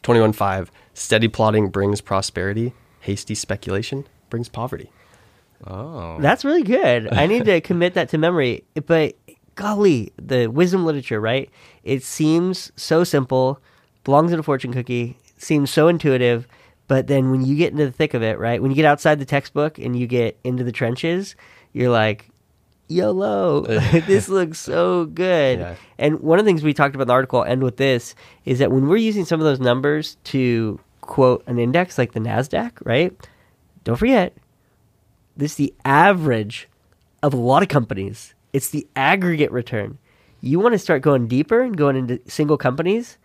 21.5 0.03 0.67
steady 0.93 1.29
plodding 1.29 1.69
brings 1.69 2.01
prosperity, 2.01 2.73
hasty 2.99 3.35
speculation 3.35 4.05
brings 4.29 4.49
poverty. 4.49 4.91
Oh, 5.65 6.17
That's 6.19 6.45
really 6.45 6.63
good. 6.63 7.11
I 7.11 7.25
need 7.27 7.45
to 7.45 7.59
commit 7.61 7.95
that 7.95 8.09
to 8.09 8.17
memory. 8.17 8.63
But 8.85 9.17
golly, 9.59 10.13
the 10.15 10.47
wisdom 10.47 10.85
literature, 10.85 11.19
right? 11.19 11.49
It 11.83 12.01
seems 12.01 12.71
so 12.77 13.03
simple, 13.03 13.59
belongs 14.05 14.31
in 14.31 14.39
a 14.39 14.43
fortune 14.43 14.71
cookie, 14.71 15.17
seems 15.37 15.69
so 15.69 15.89
intuitive. 15.89 16.47
But 16.87 17.07
then 17.07 17.29
when 17.29 17.45
you 17.45 17.57
get 17.57 17.73
into 17.73 17.85
the 17.85 17.91
thick 17.91 18.13
of 18.13 18.23
it, 18.23 18.39
right? 18.39 18.61
When 18.61 18.71
you 18.71 18.75
get 18.75 18.85
outside 18.85 19.19
the 19.19 19.25
textbook 19.25 19.77
and 19.77 19.99
you 19.99 20.07
get 20.07 20.39
into 20.45 20.63
the 20.63 20.71
trenches, 20.71 21.35
you're 21.73 21.89
like, 21.89 22.29
YOLO, 22.87 23.61
this 24.07 24.29
looks 24.29 24.59
so 24.59 25.05
good. 25.05 25.59
Yeah. 25.59 25.75
And 25.97 26.21
one 26.21 26.39
of 26.39 26.45
the 26.45 26.49
things 26.49 26.63
we 26.63 26.73
talked 26.73 26.95
about 26.95 27.03
in 27.03 27.07
the 27.09 27.13
article, 27.13 27.41
I'll 27.41 27.51
end 27.51 27.61
with 27.61 27.75
this, 27.75 28.15
is 28.45 28.59
that 28.59 28.71
when 28.71 28.87
we're 28.87 28.95
using 28.95 29.25
some 29.25 29.41
of 29.41 29.45
those 29.45 29.59
numbers 29.59 30.15
to 30.25 30.79
quote 31.01 31.43
an 31.47 31.59
index 31.59 31.97
like 31.97 32.13
the 32.13 32.21
NASDAQ, 32.21 32.71
right? 32.85 33.13
Don't 33.83 33.97
forget, 33.97 34.33
this 35.35 35.51
is 35.51 35.57
the 35.57 35.73
average 35.83 36.69
of 37.21 37.33
a 37.33 37.37
lot 37.37 37.61
of 37.61 37.67
companies. 37.67 38.33
It's 38.53 38.69
the 38.69 38.87
aggregate 38.95 39.51
return. 39.51 39.97
You 40.41 40.59
want 40.59 40.73
to 40.73 40.79
start 40.79 41.01
going 41.01 41.27
deeper 41.27 41.61
and 41.61 41.75
going 41.75 41.95
into 41.95 42.19
single 42.27 42.57
companies, 42.57 43.17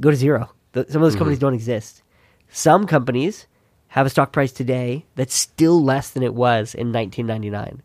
go 0.00 0.10
to 0.10 0.16
zero. 0.16 0.50
The, 0.72 0.86
some 0.88 0.96
of 0.96 1.06
those 1.06 1.12
mm-hmm. 1.12 1.18
companies 1.18 1.38
don't 1.38 1.54
exist. 1.54 2.02
Some 2.50 2.86
companies 2.86 3.46
have 3.88 4.06
a 4.06 4.10
stock 4.10 4.32
price 4.32 4.52
today 4.52 5.04
that's 5.14 5.34
still 5.34 5.82
less 5.82 6.10
than 6.10 6.22
it 6.22 6.34
was 6.34 6.74
in 6.74 6.92
1999. 6.92 7.82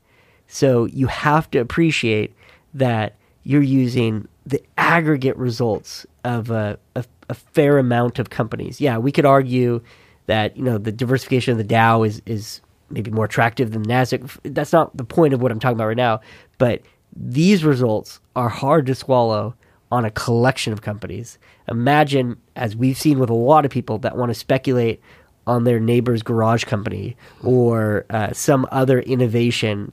So 0.47 0.85
you 0.85 1.07
have 1.07 1.49
to 1.51 1.59
appreciate 1.59 2.33
that 2.73 3.15
you're 3.43 3.61
using 3.61 4.27
the 4.45 4.61
aggregate 4.77 5.37
results 5.37 6.05
of 6.23 6.49
a, 6.49 6.77
a, 6.95 7.05
a 7.29 7.33
fair 7.33 7.77
amount 7.77 8.19
of 8.19 8.29
companies. 8.29 8.81
Yeah, 8.81 8.97
we 8.97 9.11
could 9.11 9.25
argue 9.25 9.81
that 10.25 10.55
you 10.55 10.63
know 10.63 10.77
the 10.77 10.91
diversification 10.91 11.53
of 11.53 11.57
the 11.57 11.63
Dow 11.63 12.03
is 12.03 12.21
is 12.25 12.61
maybe 12.89 13.11
more 13.11 13.25
attractive 13.25 13.71
than 13.71 13.83
the 13.83 13.89
Nasdaq. 13.89 14.37
That's 14.43 14.71
not 14.71 14.95
the 14.95 15.03
point 15.03 15.33
of 15.33 15.41
what 15.41 15.51
I'm 15.51 15.59
talking 15.59 15.77
about 15.77 15.87
right 15.87 15.97
now. 15.97 16.21
But 16.57 16.81
these 17.15 17.63
results 17.63 18.19
are 18.35 18.49
hard 18.49 18.85
to 18.87 18.95
swallow 18.95 19.55
on 19.91 20.05
a 20.05 20.11
collection 20.11 20.73
of 20.73 20.81
companies. 20.81 21.37
Imagine, 21.69 22.37
as 22.55 22.75
we've 22.75 22.97
seen 22.97 23.19
with 23.19 23.29
a 23.29 23.35
lot 23.35 23.65
of 23.65 23.71
people 23.71 23.99
that 23.99 24.17
want 24.17 24.29
to 24.29 24.33
speculate 24.33 25.01
on 25.45 25.65
their 25.65 25.79
neighbor's 25.79 26.23
garage 26.23 26.63
company 26.63 27.15
or 27.43 28.05
uh, 28.09 28.31
some 28.33 28.67
other 28.71 29.01
innovation, 29.01 29.91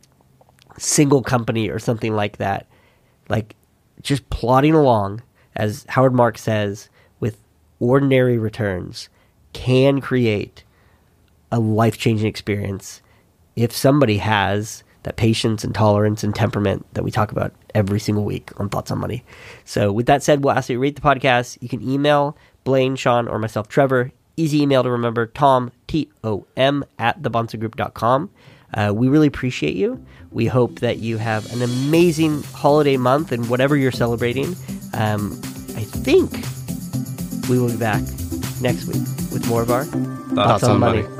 single 0.78 1.22
company 1.22 1.68
or 1.68 1.78
something 1.78 2.14
like 2.14 2.38
that. 2.38 2.66
Like 3.28 3.56
just 4.00 4.28
plodding 4.30 4.74
along, 4.74 5.22
as 5.56 5.84
Howard 5.88 6.14
Marks 6.14 6.42
says, 6.42 6.88
with 7.18 7.38
ordinary 7.78 8.38
returns 8.38 9.08
can 9.52 10.00
create 10.00 10.64
a 11.52 11.58
life 11.58 11.98
changing 11.98 12.28
experience 12.28 13.02
if 13.56 13.72
somebody 13.72 14.18
has 14.18 14.84
that 15.02 15.16
patience 15.16 15.64
and 15.64 15.74
tolerance 15.74 16.22
and 16.22 16.34
temperament 16.34 16.86
that 16.94 17.04
we 17.04 17.10
talk 17.10 17.32
about 17.32 17.52
every 17.74 18.00
single 18.00 18.24
week 18.24 18.50
on 18.60 18.68
Thoughts 18.68 18.90
on 18.90 18.98
Money. 18.98 19.24
So, 19.64 19.92
with 19.92 20.06
that 20.06 20.22
said, 20.22 20.44
we'll 20.44 20.54
ask 20.54 20.68
you 20.68 20.76
to 20.76 20.80
rate 20.80 20.96
the 20.96 21.02
podcast. 21.02 21.58
You 21.60 21.68
can 21.68 21.82
email 21.82 22.36
Blaine, 22.64 22.96
Sean, 22.96 23.28
or 23.28 23.38
myself, 23.38 23.68
Trevor. 23.68 24.12
Easy 24.36 24.62
email 24.62 24.82
to 24.82 24.90
remember 24.90 25.26
Tom, 25.26 25.70
T 25.86 26.08
O 26.24 26.46
M, 26.56 26.84
at 26.98 27.20
thebahnsengroup.com. 27.22 28.30
Uh, 28.72 28.92
we 28.94 29.08
really 29.08 29.26
appreciate 29.26 29.74
you. 29.74 30.04
We 30.30 30.46
hope 30.46 30.78
that 30.78 30.98
you 30.98 31.18
have 31.18 31.52
an 31.52 31.62
amazing 31.62 32.42
holiday 32.44 32.96
month 32.96 33.32
and 33.32 33.48
whatever 33.50 33.76
you're 33.76 33.90
celebrating. 33.90 34.54
Um, 34.94 35.32
I 35.76 35.84
think 35.84 36.30
we 37.48 37.58
will 37.58 37.68
be 37.70 37.76
back 37.76 38.02
next 38.60 38.86
week 38.86 39.02
with 39.32 39.46
more 39.48 39.62
of 39.62 39.70
our 39.70 39.84
Thoughts 39.84 40.62
on 40.64 40.78
Money. 40.78 41.19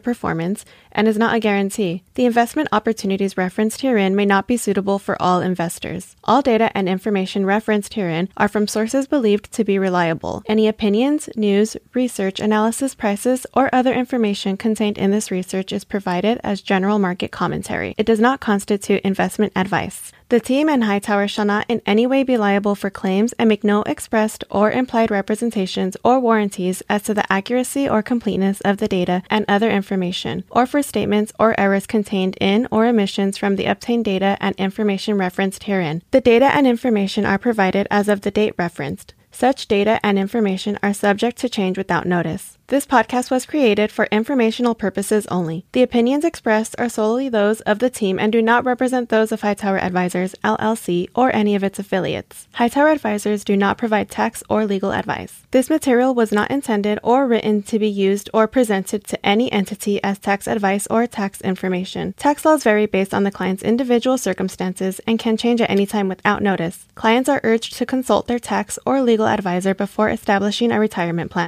performance 0.00 0.64
and 0.96 1.06
is 1.06 1.16
not 1.16 1.36
a 1.36 1.38
guarantee. 1.38 2.02
The 2.14 2.24
investment 2.24 2.70
opportunities 2.72 3.36
referenced 3.36 3.82
herein 3.82 4.16
may 4.16 4.26
not 4.26 4.48
be 4.48 4.56
suitable 4.56 4.98
for 4.98 5.20
all 5.22 5.40
investors. 5.40 6.16
All 6.24 6.42
data 6.42 6.76
and 6.76 6.88
information 6.88 7.46
referenced 7.46 7.94
herein 7.94 8.28
are 8.36 8.48
from 8.48 8.66
sources 8.66 9.06
believed 9.06 9.52
to 9.52 9.62
be 9.62 9.78
reliable. 9.78 10.42
Any 10.46 10.66
opinions, 10.66 11.28
news, 11.36 11.76
research, 11.94 12.40
analysis, 12.40 12.96
prices, 12.96 13.46
or 13.54 13.72
other 13.72 13.94
information 13.94 14.56
contained 14.56 14.98
in 14.98 15.12
this 15.12 15.30
research 15.30 15.72
is 15.72 15.84
provided 15.84 16.40
as 16.42 16.60
general 16.62 16.98
market 16.98 17.30
commentary. 17.30 17.94
It 17.96 18.06
does 18.06 18.18
not 18.18 18.40
constitute 18.40 19.02
investment 19.02 19.52
advice. 19.54 20.12
The 20.28 20.40
team 20.40 20.68
and 20.68 20.82
Hightower 20.82 21.28
shall 21.28 21.44
not 21.44 21.66
in 21.68 21.82
any 21.86 22.04
way 22.04 22.24
be 22.24 22.36
liable 22.36 22.74
for 22.74 22.90
claims 22.90 23.32
and 23.34 23.48
make 23.48 23.62
no 23.62 23.82
expressed 23.82 24.42
or 24.50 24.72
implied 24.72 25.08
representations 25.08 25.96
or 26.02 26.18
warranties 26.18 26.82
as 26.90 27.02
to 27.04 27.14
the 27.14 27.30
accuracy 27.32 27.88
or 27.88 28.02
completeness 28.02 28.60
of 28.62 28.78
the 28.78 28.88
data 28.88 29.22
and 29.30 29.44
other 29.46 29.70
information, 29.70 30.42
or 30.50 30.66
for 30.66 30.82
statements 30.86 31.32
or 31.38 31.58
errors 31.58 31.86
contained 31.86 32.36
in 32.40 32.68
or 32.70 32.86
omissions 32.86 33.36
from 33.36 33.56
the 33.56 33.66
obtained 33.66 34.04
data 34.04 34.36
and 34.40 34.54
information 34.56 35.18
referenced 35.18 35.64
herein. 35.64 36.02
The 36.12 36.20
data 36.20 36.46
and 36.46 36.66
information 36.66 37.26
are 37.26 37.38
provided 37.38 37.86
as 37.90 38.08
of 38.08 38.20
the 38.20 38.30
date 38.30 38.54
referenced. 38.56 39.14
Such 39.36 39.68
data 39.68 40.00
and 40.02 40.18
information 40.18 40.78
are 40.82 40.94
subject 40.94 41.36
to 41.40 41.50
change 41.50 41.76
without 41.76 42.06
notice. 42.06 42.56
This 42.68 42.86
podcast 42.86 43.30
was 43.30 43.46
created 43.46 43.92
for 43.92 44.06
informational 44.06 44.74
purposes 44.74 45.24
only. 45.26 45.66
The 45.70 45.84
opinions 45.84 46.24
expressed 46.24 46.74
are 46.78 46.88
solely 46.88 47.28
those 47.28 47.60
of 47.60 47.78
the 47.78 47.90
team 47.90 48.18
and 48.18 48.32
do 48.32 48.42
not 48.42 48.64
represent 48.64 49.08
those 49.08 49.30
of 49.30 49.42
Hightower 49.42 49.78
Advisors, 49.78 50.34
LLC, 50.42 51.08
or 51.14 51.32
any 51.32 51.54
of 51.54 51.62
its 51.62 51.78
affiliates. 51.78 52.48
Hightower 52.54 52.88
Advisors 52.88 53.44
do 53.44 53.56
not 53.56 53.78
provide 53.78 54.10
tax 54.10 54.42
or 54.50 54.66
legal 54.66 54.90
advice. 54.90 55.42
This 55.52 55.70
material 55.70 56.12
was 56.12 56.32
not 56.32 56.50
intended 56.50 56.98
or 57.04 57.28
written 57.28 57.62
to 57.64 57.78
be 57.78 57.88
used 57.88 58.28
or 58.34 58.48
presented 58.48 59.04
to 59.04 59.24
any 59.24 59.52
entity 59.52 60.02
as 60.02 60.18
tax 60.18 60.48
advice 60.48 60.88
or 60.90 61.06
tax 61.06 61.40
information. 61.42 62.14
Tax 62.14 62.44
laws 62.44 62.64
vary 62.64 62.86
based 62.86 63.14
on 63.14 63.22
the 63.22 63.30
client's 63.30 63.62
individual 63.62 64.18
circumstances 64.18 64.98
and 65.06 65.20
can 65.20 65.36
change 65.36 65.60
at 65.60 65.70
any 65.70 65.86
time 65.86 66.08
without 66.08 66.42
notice. 66.42 66.86
Clients 66.96 67.28
are 67.28 67.40
urged 67.44 67.74
to 67.74 67.86
consult 67.86 68.26
their 68.26 68.40
tax 68.40 68.76
or 68.84 69.02
legal 69.02 69.25
advisor 69.28 69.74
before 69.74 70.10
establishing 70.10 70.72
a 70.72 70.80
retirement 70.80 71.30
plan. 71.30 71.44